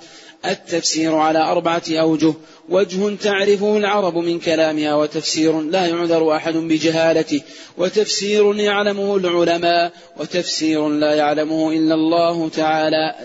[0.52, 2.34] التفسير على أربعة أوجه.
[2.70, 7.42] وجه تعرفه العرب من كلامها وتفسير لا يعذر أحد بجهالته.
[7.78, 13.16] وتفسير يعلمه العلماء وتفسير لا يعلمه إلا الله تعالى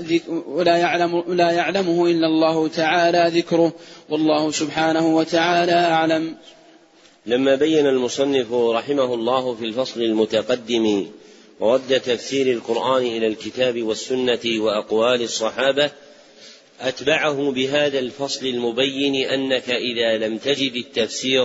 [0.47, 3.73] ولا يعلم لا يعلمه إلا الله تعالى ذكره.
[4.11, 6.37] والله سبحانه وتعالى أعلم.
[7.27, 11.07] لما بين المصنف رحمه الله في الفصل المتقدم
[11.61, 15.91] ورد تفسير القرآن إلى الكتاب والسنة وأقوال الصحابة
[16.81, 21.45] أتبعه بهذا الفصل المبين أنك إذا لم تجد التفسير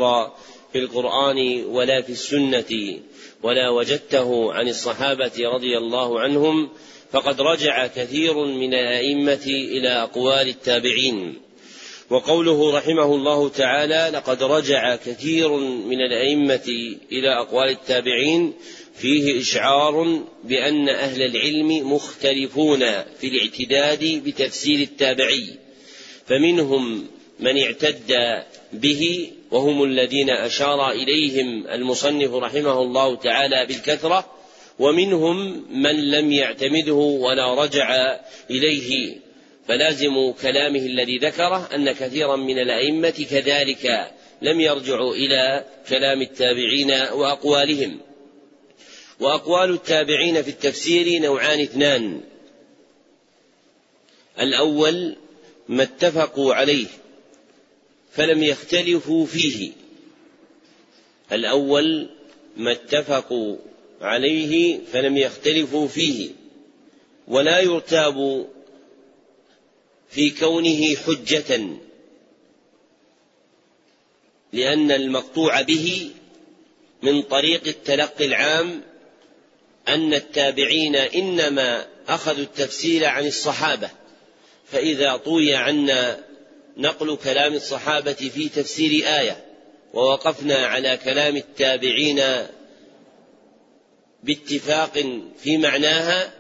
[0.74, 3.00] في القرآن ولا في السنة
[3.44, 6.70] ولا وجدته عن الصحابة رضي الله عنهم
[7.12, 11.48] فقد رجع كثير من الأئمة إلى أقوال التابعين.
[12.10, 18.54] وقوله رحمه الله تعالى لقد رجع كثير من الأئمة إلى أقوال التابعين
[18.98, 22.80] فيه إشعار بأن أهل العلم مختلفون
[23.20, 25.48] في الاعتداد بتفسير التابعي
[26.26, 27.08] فمنهم
[27.40, 28.16] من اعتد
[28.74, 34.38] به وهم الذين أشار إليهم المصنف رحمه الله تعالى بالكثرة
[34.80, 38.18] ومنهم من لم يعتمده ولا رجع
[38.50, 39.18] إليه.
[39.68, 48.00] فلازم كلامه الذي ذكره أن كثيرا من الأئمة كذلك لم يرجعوا إلى كلام التابعين وأقوالهم.
[49.20, 52.22] وأقوال التابعين في التفسير نوعان اثنان.
[54.40, 55.16] الأول
[55.68, 56.88] ما اتفقوا عليه
[58.12, 59.72] فلم يختلفوا فيه.
[61.32, 62.10] الأول
[62.58, 63.58] ما اتفقوا
[64.02, 66.30] عليه فلم يختلفوا فيه.
[67.28, 68.48] ولا يرتاب
[70.10, 71.68] في كونه حجة
[74.54, 76.12] لأن المقطوع به
[77.04, 78.82] من طريق التلقي العام
[79.88, 83.90] أن التابعين إنما أخذوا التفسير عن الصحابة
[84.72, 86.20] فإذا طوي عنا
[86.78, 89.46] نقل كلام الصحابة في تفسير آية
[89.94, 92.24] ووقفنا على كلام التابعين
[94.24, 96.34] باتفاق في معناها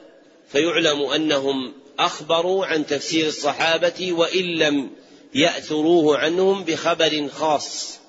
[0.51, 4.89] فيعلم أنهم أخبروا عن تفسير الصحابة وإن لم
[5.35, 7.99] يأثروه عنهم بخبر خاص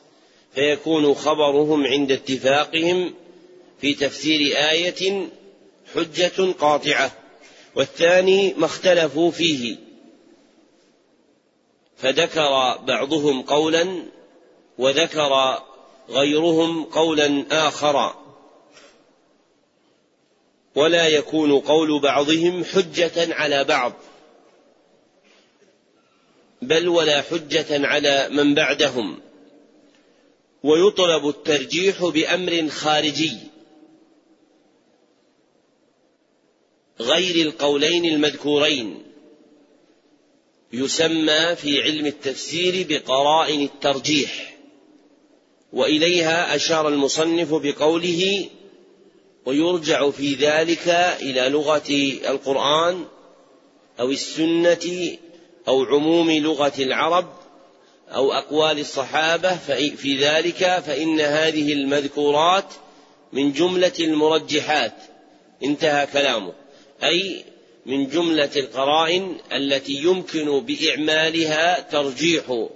[0.54, 3.14] فيكون خبرهم عند اتفاقهم
[3.80, 5.28] في تفسير آية
[5.94, 7.12] حجة قاطعة
[7.74, 9.76] والثاني ما اختلفوا فيه.
[11.96, 14.02] فذكر بعضهم قولا
[14.78, 15.58] وذكر
[16.10, 18.14] غيرهم قولا آخر
[20.74, 23.92] ولا يكون قول بعضهم حجة على بعض
[26.62, 29.20] بل ولا حجة على من بعدهم.
[30.62, 33.38] ويطلب الترجيح بأمر خارجي.
[37.00, 39.02] غير القولين المذكورين.
[40.72, 44.54] يسمى في علم التفسير بقرائن الترجيح.
[45.72, 48.48] وإليها أشار المصنف بقوله
[49.46, 50.88] ويرجع في ذلك
[51.22, 51.90] إلى لغة
[52.30, 53.04] القرآن
[54.00, 55.16] أو السنة
[55.68, 57.32] أو عموم لغة العرب
[58.08, 59.56] أو أقوال الصحابة
[59.96, 62.72] في ذلك فإن هذه المذكورات
[63.32, 64.94] من جملة المرجحات.
[65.64, 66.52] انتهى كلامه.
[67.04, 67.44] أي
[67.86, 72.66] من جملة القرائن التي يمكن بإعمالها ترجيح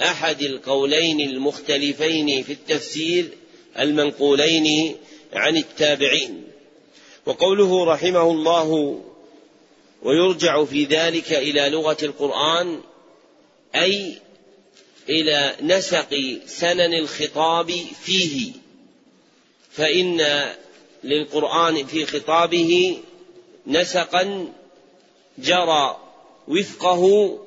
[0.00, 3.28] أحد القولين المختلفين في التفسير
[3.78, 4.96] المنقولين
[5.32, 6.44] عن التابعين.
[7.26, 9.00] وقوله رحمه الله
[10.02, 12.80] ويرجع في ذلك إلى لغة القرآن
[13.74, 14.18] أي
[15.08, 17.70] إلى نسق سنن الخطاب
[18.02, 18.52] فيه
[19.72, 20.42] فإن
[21.04, 22.98] للقرآن في خطابه
[23.66, 24.52] نسقا
[25.38, 25.96] جرى
[26.48, 27.38] وفقه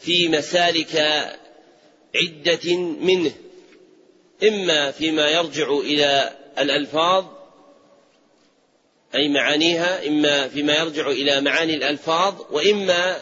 [0.00, 0.96] في مسالك
[2.14, 3.32] عدة منه.
[4.42, 7.24] إما فيما يرجع إلى الألفاظ
[9.14, 13.20] أي معانيها إما فيما يرجع إلى معاني الألفاظ وإما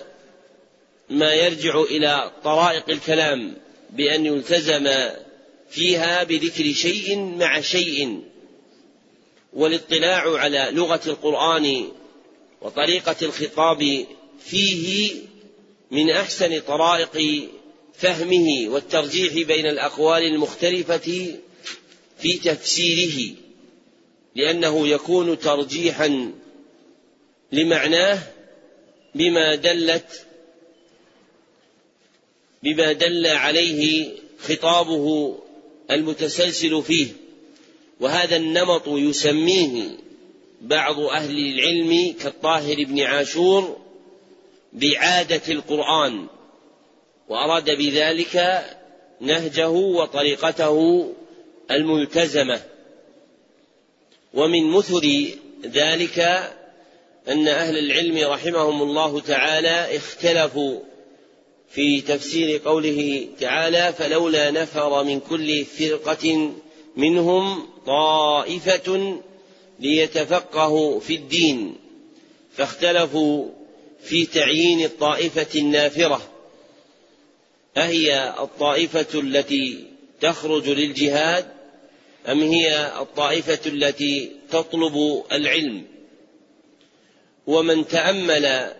[1.10, 3.56] ما يرجع إلى طرائق الكلام
[3.90, 4.88] بأن يلتزم
[5.70, 8.22] فيها بذكر شيء مع شيء.
[9.52, 11.88] والاطلاع على لغة القرآن
[12.60, 14.06] وطريقة الخطاب
[14.40, 15.14] فيه
[15.90, 17.48] من أحسن طرائق
[17.94, 21.36] فهمه والترجيح بين الأقوال المختلفة
[22.18, 23.34] في تفسيره
[24.34, 26.32] لأنه يكون ترجيحا
[27.52, 28.18] لمعناه
[29.14, 30.26] بما دلت
[32.62, 34.08] بما دل عليه
[34.38, 35.38] خطابه
[35.90, 37.06] المتسلسل فيه
[38.00, 39.96] وهذا النمط يسميه
[40.60, 43.76] بعض أهل العلم كالطاهر بن عاشور
[44.72, 46.26] بعادة القرآن
[47.28, 48.64] وأراد بذلك
[49.20, 51.08] نهجه وطريقته
[51.70, 52.60] الملتزمة.
[54.34, 55.30] ومن مثل
[55.64, 56.18] ذلك
[57.28, 60.80] أن أهل العلم رحمهم الله تعالى اختلفوا
[61.70, 66.50] في تفسير قوله تعالى فلولا نفر من كل فرقة
[66.96, 69.18] منهم طائفة
[69.80, 71.76] ليتفقهوا في الدين
[72.52, 73.48] فاختلفوا
[74.02, 76.22] في تعيين الطائفة النافرة.
[77.76, 79.84] أهي الطائفة التي
[80.20, 81.46] تخرج للجهاد
[82.28, 85.84] أم هي الطائفة التي تطلب العلم؟
[87.46, 88.72] ومن تأمل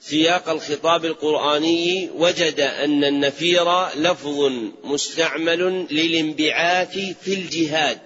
[0.00, 4.52] سياق الخطاب القرآني وجد أن النفير لفظ
[4.84, 8.00] مستعمل للانبعاث في الجهاد.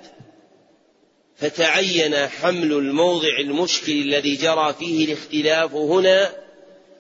[1.36, 6.32] فتعين حمل الموضع المشكل الذي جرى فيه الاختلاف هنا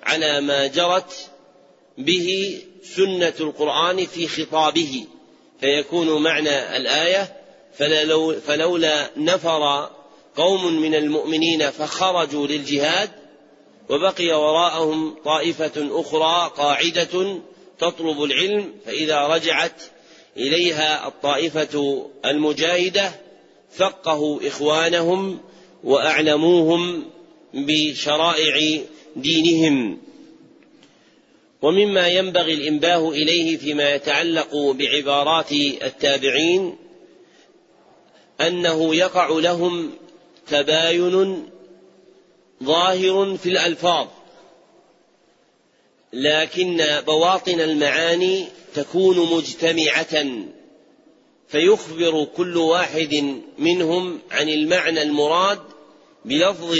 [0.02, 1.30] على ما جرت
[1.98, 2.58] به
[2.96, 5.06] سنة القرآن في خطابه.
[5.60, 7.36] فيكون معنى الآية
[8.46, 9.90] فلولا نفر
[10.36, 13.10] قوم من المؤمنين فخرجوا للجهاد
[13.88, 17.40] وبقي وراءهم طائفة أخرى قاعدة
[17.78, 19.82] تطلب العلم فإذا رجعت
[20.36, 23.12] إليها الطائفة المجاهدة
[23.76, 25.40] فقهوا إخوانهم
[25.84, 27.04] وأعلموهم
[27.54, 28.80] بشرائع
[29.16, 29.98] دينهم.
[31.62, 36.76] ومما ينبغي الإنباه إليه فيما يتعلق بعبارات التابعين
[38.40, 39.90] أنه يقع لهم
[40.46, 41.46] تباين
[42.62, 44.06] ظاهر في الألفاظ
[46.12, 48.44] لكن بواطن المعاني
[48.74, 50.24] تكون مجتمعة.
[51.48, 55.60] فيخبر كل واحد منهم عن المعنى المراد
[56.24, 56.78] بلفظ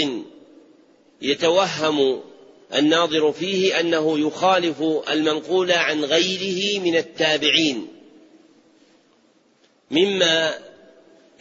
[1.21, 2.21] يتوهم
[2.75, 7.87] الناظر فيه أنه يخالف المنقول عن غيره من التابعين.
[9.91, 10.53] مما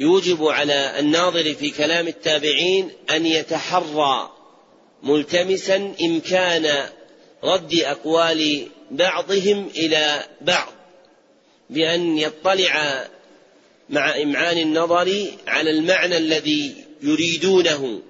[0.00, 4.30] يوجب على الناظر في كلام التابعين أن يتحرى
[5.02, 6.88] ملتمسا امكان
[7.44, 10.72] رد أقوال بعضهم إلى بعض.
[11.74, 13.04] بأن يطلع
[13.90, 18.00] مع إمعان النظر على المعنى الذي يريدونه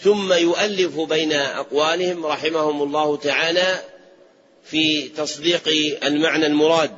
[0.00, 3.80] ثم يؤلف بين أقوالهم رحمهم الله تعالى
[4.64, 5.68] في تصديق
[6.04, 6.90] المعنى المراد.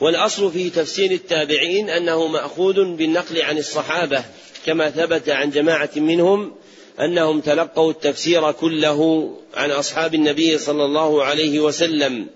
[0.00, 4.24] والأصل في تفسير التابعين أنه مأخوذ بالنقل عن الصحابة
[4.66, 6.54] كما ثبت عن جماعة منهم
[7.00, 12.26] أنهم تلقوا التفسير كله عن أصحاب النبي صلى الله عليه وسلم.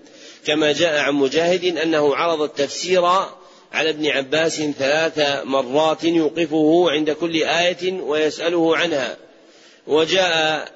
[0.47, 3.05] كما جاء عن مجاهد أنه عرض التفسير
[3.73, 9.17] على ابن عباس ثلاث مرات يوقفه عند كل آية ويسأله عنها.
[9.87, 10.71] وجاء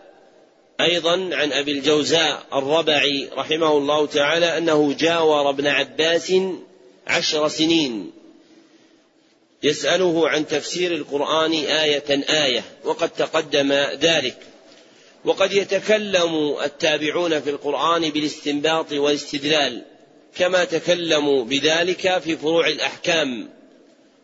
[0.82, 6.34] أيضا عن أبي الجوزاء الربعي رحمه الله تعالى أنه جاور ابن عباس
[7.08, 8.12] عشر سنين
[9.64, 13.72] يسأله عن تفسير القرآن آية آية وقد تقدم
[14.02, 14.38] ذلك.
[15.26, 19.86] وقد يتكلم التابعون في القرآن بالاستنباط والاستدلال
[20.36, 23.50] كما تكلموا بذلك في فروع الأحكام.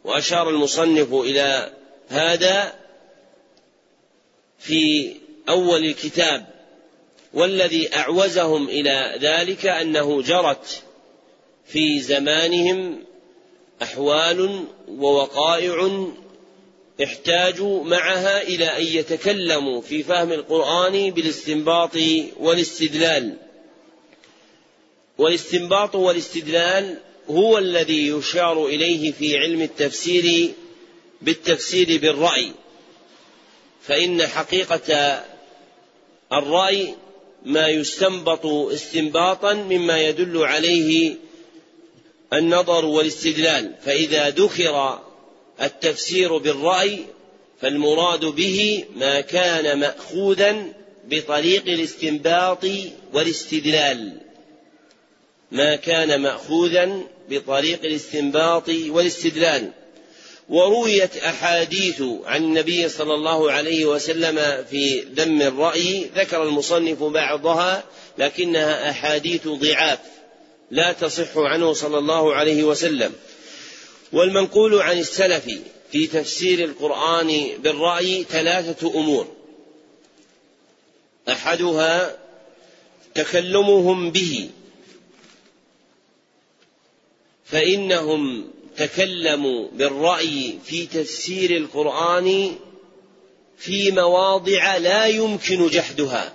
[0.04, 1.74] وأشار المصنف إلى
[2.10, 2.74] هذا
[4.60, 5.14] في
[5.50, 6.46] أول الكتاب
[7.34, 10.84] والذي أعوزهم إلى ذلك أنه جرت
[11.66, 13.04] في زمانهم
[13.82, 16.08] أحوال ووقائع
[17.04, 21.92] احتاجوا معها إلى أن يتكلموا في فهم القرآن بالاستنباط
[22.40, 23.38] والاستدلال.
[25.18, 26.98] والاستنباط والاستدلال
[27.30, 30.52] هو الذي يشار إليه في علم التفسير
[31.22, 32.52] بالتفسير بالرأي.
[33.82, 35.24] فإن حقيقة
[36.34, 36.96] الرأي
[37.46, 41.16] ما يستنبط استنباطا مما يدل عليه
[42.34, 43.74] النظر والاستدلال.
[43.86, 45.07] فإذا ذكر
[45.62, 47.00] التفسير بالرأي
[47.62, 50.74] فالمراد به ما كان مأخوذا
[51.08, 52.66] بطريق الاستنباط
[53.14, 54.18] والاستدلال.
[55.52, 59.72] ما كان مأخوذا بطريق الاستنباط والاستدلال.
[60.50, 67.84] ورويت أحاديث عن النبي صلى الله عليه وسلم في ذم الرأي ذكر المصنف بعضها
[68.18, 70.00] لكنها أحاديث ضعاف
[70.72, 73.14] لا تصح عنه صلى الله عليه وسلم.
[74.14, 75.46] والمنقول عن السلف
[75.92, 79.28] في تفسير القرآن بالرأي ثلاثة أمور.
[81.30, 82.18] أحدها
[83.16, 84.50] تكلمهم به.
[87.46, 92.56] فإنهم تكلموا بالرأي في تفسير القرآن
[93.58, 96.34] في مواضع لا يمكن جحدها.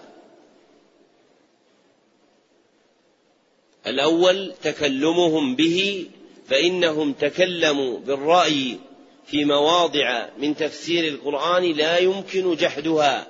[3.86, 6.07] الأول تكلمهم به
[6.53, 8.79] فإنهم تكلموا بالرأي
[9.27, 13.27] في مواضع من تفسير القرآن لا يمكن جحدها.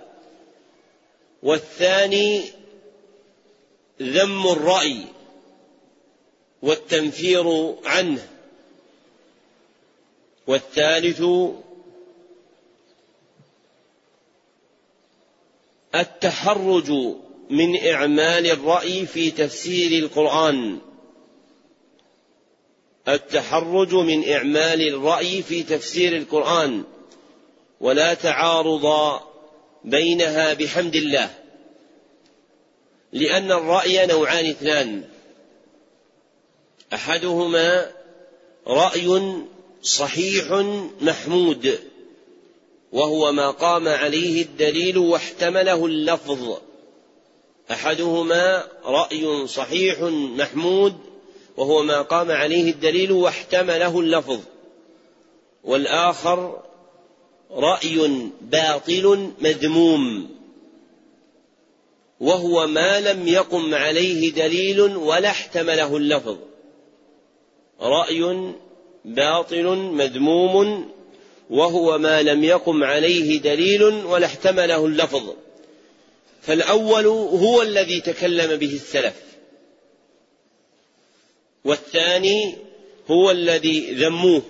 [1.42, 2.42] والثاني
[4.02, 5.04] ذم الرأي
[6.62, 8.28] والتنفير عنه.
[10.46, 11.22] والثالث
[15.94, 16.90] التحرج
[17.50, 20.91] من إعمال الرأي في تفسير القرآن.
[23.08, 26.84] التحرج من إعمال الرأي في تفسير القرآن
[27.80, 29.20] ولا تعارض
[29.84, 31.30] بينها بحمد الله
[33.12, 35.04] لأن الرأي نوعان اثنان.
[36.94, 37.90] أحدهما
[38.66, 39.34] رأي
[39.82, 40.64] صحيح
[41.00, 41.78] محمود
[42.92, 46.58] وهو ما قام عليه الدليل واحتمله اللفظ.
[47.70, 50.00] أحدهما رأي صحيح
[50.36, 51.11] محمود
[51.56, 54.40] وهو ما قام عليه الدليل واحتمله اللفظ.
[55.64, 56.62] والآخر
[57.50, 58.10] رأي
[58.40, 60.30] باطل مذموم.
[62.20, 66.36] وهو ما لم يقم عليه دليل ولا احتمله اللفظ.
[67.80, 68.52] رأي
[69.04, 70.90] باطل مذموم.
[71.50, 75.22] وهو ما لم يقم عليه دليل ولا احتمله اللفظ.
[76.42, 79.31] فالأول هو الذي تكلم به السلف.
[81.64, 82.56] والثاني
[83.10, 84.42] هو الذي ذموه.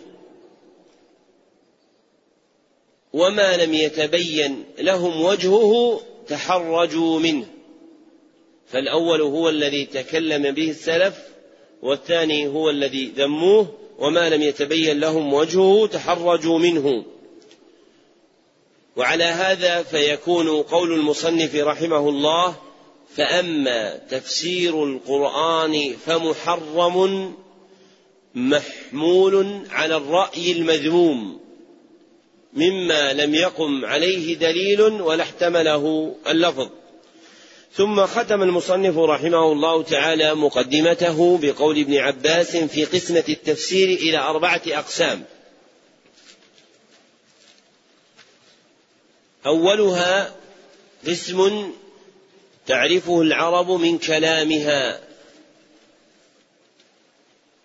[3.12, 7.46] وما لم يتبين لهم وجهه تحرجوا منه.
[8.66, 11.14] فالأول هو الذي تكلم به السلف
[11.82, 17.04] والثاني هو الذي ذموه وما لم يتبين لهم وجهه تحرجوا منه.
[18.96, 22.56] وعلى هذا فيكون قول المصنف رحمه الله
[23.16, 27.34] فأما تفسير القرآن فمحرم
[28.34, 31.40] محمول على الرأي المذموم
[32.52, 36.68] مما لم يقم عليه دليل ولا احتمله اللفظ
[37.74, 44.62] ثم ختم المصنف رحمه الله تعالى مقدمته بقول ابن عباس في قسمة التفسير إلى أربعة
[44.66, 45.24] أقسام.
[49.46, 50.34] أولها
[51.06, 51.72] قسم
[52.66, 55.00] تعرفه العرب من كلامها.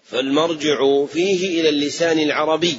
[0.04, 2.78] فالمرجع فيه إلى اللسان العربي.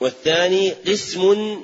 [0.00, 1.60] والثاني قسم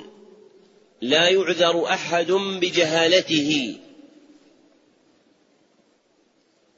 [1.01, 3.77] لا يعذر أحد بجهالته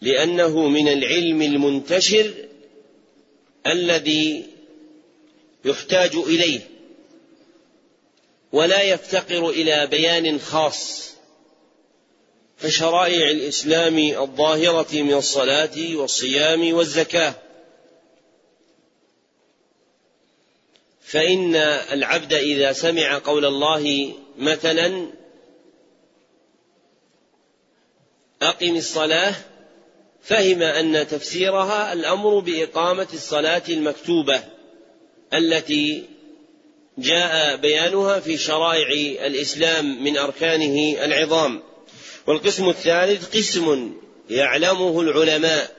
[0.02, 2.34] لأنه من العلم المنتشر
[3.68, 4.46] الذي
[5.66, 6.73] يحتاج إليه.
[8.54, 11.14] ولا يفتقر إلى بيان خاص
[12.64, 17.36] كشرائع الإسلام الظاهرة من الصلاة والصيام والزكاة.
[21.02, 21.56] فإن
[21.92, 25.08] العبد إذا سمع قول الله مثلا
[28.42, 29.36] أقم الصلاة
[30.22, 34.44] فهم أن تفسيرها الأمر بإقامة الصلاة المكتوبة
[35.34, 36.13] التي
[36.98, 38.88] جاء بيانها في شرائع
[39.28, 41.62] الإسلام من أركانه العظام.
[42.28, 43.94] والقسم الثالث قسم
[44.30, 45.76] يعلمه العلماء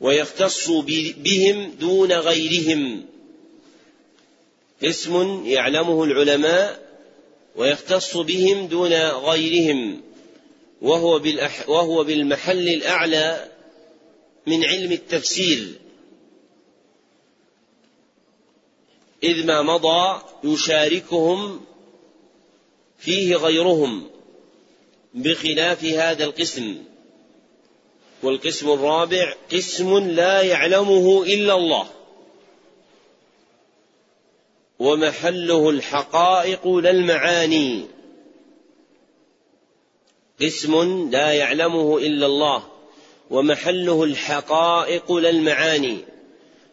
[0.00, 0.70] ويختص
[1.16, 3.04] بهم دون غيرهم.
[4.82, 6.86] قسم يعلمه العلماء
[7.56, 10.02] ويختص بهم دون غيرهم.
[10.82, 11.22] وهو,
[11.68, 13.48] وهو بالمحل الأعلى
[14.46, 15.85] من علم التفسير.
[19.22, 21.60] إذ ما مضى يشاركهم
[22.98, 24.10] فيه غيرهم
[25.14, 26.76] بخلاف هذا القسم.
[28.22, 31.86] والقسم الرابع قسم لا يعلمه إلا الله.
[34.78, 37.86] ومحله الحقائق لا المعاني.
[40.40, 42.62] قسم لا يعلمه إلا الله.
[43.30, 45.98] ومحله الحقائق لا المعاني.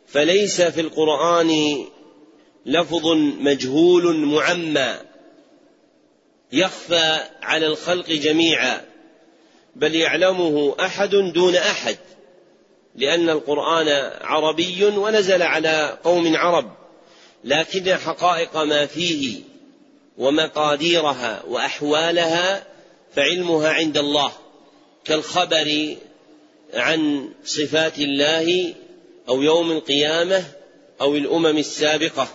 [0.07, 1.84] فليس في القرآن
[2.65, 3.07] لفظ
[3.40, 4.95] مجهول معمى
[6.52, 8.81] يخفى على الخلق جميعا
[9.76, 11.98] بل يعلمه أحد دون أحد
[12.95, 16.72] لأن القرآن عربي ونزل على قوم عرب
[17.44, 19.41] لكن حقائق ما فيه
[20.18, 22.64] ومقاديرها وأحوالها
[23.15, 24.31] فعلمها عند الله
[25.06, 25.95] كالخبر
[26.73, 28.73] عن صفات الله
[29.30, 30.44] أو يوم القيامة
[31.02, 32.27] أو الأمم السابقة.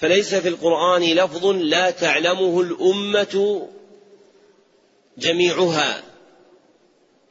[0.00, 3.68] فليس في القرآن لفظ لا تعلمه الأمة
[5.18, 6.02] جميعها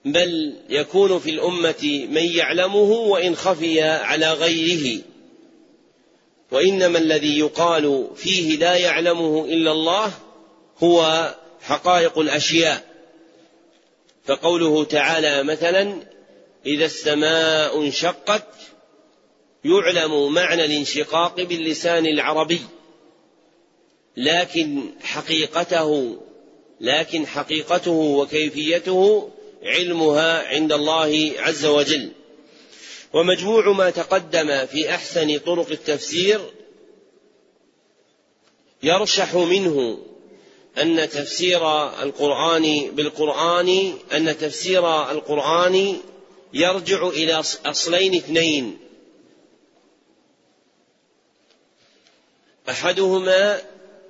[0.06, 5.02] بل يكون في الأمة من يعلمه وإن خفي على غيره.
[6.52, 10.12] وإنما الذي يقال فيه لا يعلمه إلا الله
[10.84, 11.30] هو
[11.62, 12.84] حقائق الأشياء.
[14.26, 15.96] فقوله تعالى مثلا
[16.66, 18.48] إذا السماء انشقت
[19.66, 22.62] يعلم معنى الانشقاق باللسان العربي
[24.18, 26.18] لكن حقيقته
[26.82, 29.30] لكن حقيقته وكيفيته
[29.64, 32.12] علمها عند الله عز وجل.
[33.14, 36.42] ومجموع ما تقدم في أحسن طرق التفسير
[38.84, 40.00] يرشح منه
[40.78, 45.98] أن تفسير القرآن بالقرآن أن تفسير القرآن
[46.54, 48.87] يرجع إلى أصلين اثنين.
[52.70, 53.62] أحدهما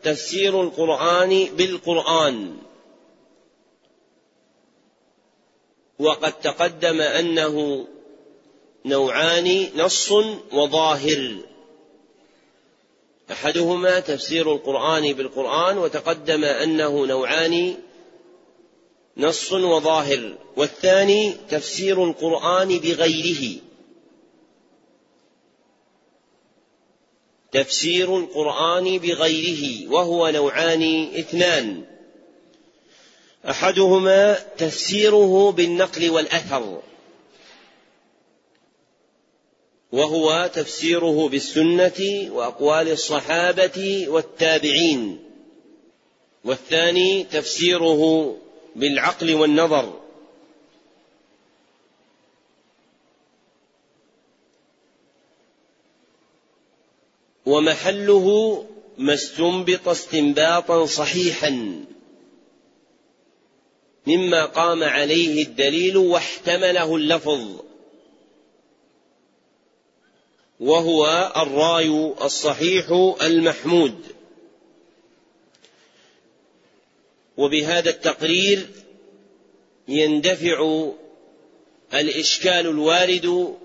[0.04, 2.58] تفسير القرآن بالقرآن.
[6.00, 7.88] وقد تقدم أنه
[8.86, 10.12] نوعان نص
[10.54, 11.36] وظاهر.
[13.32, 17.76] أحدهما تفسير القرآن بالقرآن وتقدم أنه نوعان
[19.18, 20.38] نص وظاهر.
[20.58, 23.67] والثاني تفسير القرآن بغيره.
[27.58, 31.84] تفسير القرآن بغيره وهو نوعان اثنان.
[33.50, 36.82] أحدهما تفسيره بالنقل والأثر
[39.92, 45.20] وهو تفسيره بالسنة وأقوال الصحابة والتابعين
[46.44, 48.36] والثاني تفسيره
[48.76, 50.07] بالعقل والنظر.
[57.48, 58.66] ومحله
[58.98, 61.84] ما استنبط استنباطا صحيحا
[64.08, 67.62] مما قام عليه الدليل واحتمله اللفظ
[70.60, 73.96] وهو الراي الصحيح المحمود.
[77.38, 78.68] وبهذا التقرير
[79.88, 80.88] يندفع
[81.94, 83.58] الإشكال الوارد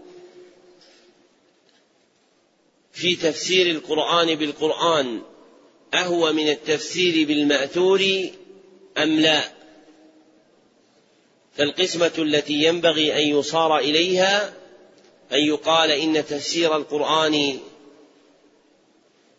[2.92, 5.22] في تفسير القرآن بالقرآن
[5.94, 8.30] أهو من التفسير بالمأثور
[8.98, 9.42] أم لا؟
[11.56, 14.54] فالقسمة التي ينبغي أن يصار إليها
[15.32, 17.58] أن يقال إن تفسير القرآن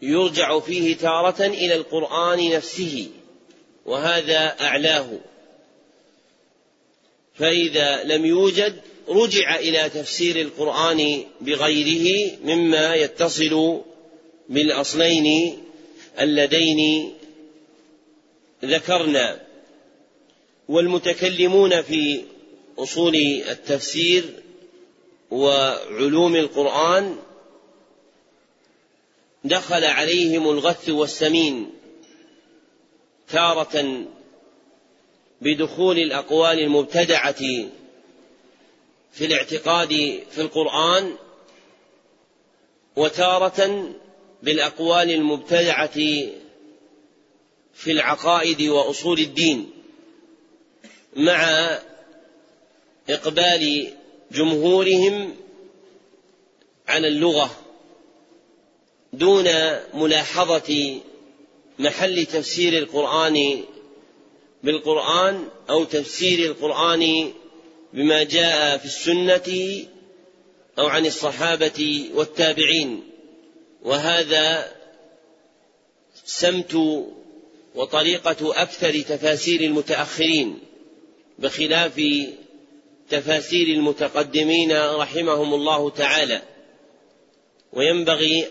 [0.02, 3.08] يرجع فيه تارة إلى القرآن نفسه
[3.86, 5.20] وهذا أعلاه.
[7.36, 13.82] فإذا لم يوجد رجع إلى تفسير القرآن بغيره مما يتصل
[14.50, 15.58] بالأصلين
[16.20, 17.14] اللذين
[18.66, 19.40] ذكرنا.
[20.68, 22.22] والمتكلمون في
[22.78, 23.16] أصول
[23.50, 24.24] التفسير
[25.32, 27.16] وعلوم القرآن
[29.44, 31.70] دخل عليهم الغث والسمين
[33.30, 34.06] تارة
[35.42, 37.44] بدخول الأقوال المبتدعة
[39.14, 39.90] في الاعتقاد
[40.32, 41.16] في القرآن
[42.96, 43.90] وتارة
[44.44, 46.00] بالأقوال المبتدعة
[47.74, 49.72] في العقائد وأصول الدين
[51.16, 51.70] مع
[53.10, 53.94] إقبال
[54.32, 55.36] جمهورهم
[56.88, 57.52] على اللغة
[59.14, 59.46] دون
[59.94, 61.00] ملاحظة
[61.80, 63.64] محل تفسير القرآن
[64.64, 67.34] بالقرآن أو تفسير القرآن
[67.94, 69.86] بما جاء في السنة
[70.80, 73.04] أو عن الصحابة والتابعين.
[73.84, 74.72] وهذا
[76.26, 77.04] سمت
[77.76, 80.60] وطريقة أكثر تفاسير المتأخرين
[81.40, 82.02] بخلاف
[83.10, 86.42] تفاسير المتقدمين رحمهم الله تعالى.
[87.74, 88.48] وينبغي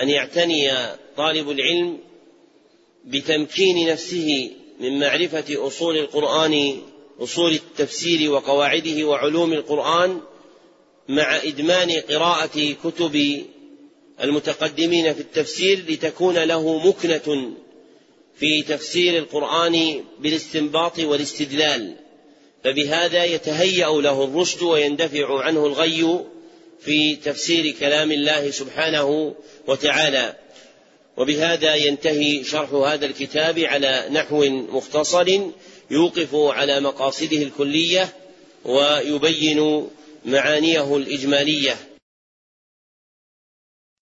[0.00, 0.70] أن يعتني
[1.16, 1.98] طالب العلم
[3.04, 6.82] بتمكين نفسه من معرفة أصول القرآن
[7.20, 10.20] أصول التفسير وقواعده وعلوم القرآن
[11.08, 13.44] مع إدمان قراءة كتب
[14.22, 17.52] المتقدمين في التفسير لتكون له مكنة
[18.38, 21.94] في تفسير القرآن بالاستنباط والاستدلال.
[22.64, 26.24] فبهذا يتهيأ له الرشد ويندفع عنه الغي
[26.80, 29.34] في تفسير كلام الله سبحانه
[29.66, 30.36] وتعالى.
[31.16, 35.40] وبهذا ينتهي شرح هذا الكتاب على نحو مختصر.
[35.90, 38.08] يوقف على مقاصده الكلية
[38.64, 39.86] ويبين
[40.24, 41.76] معانيه الإجمالية.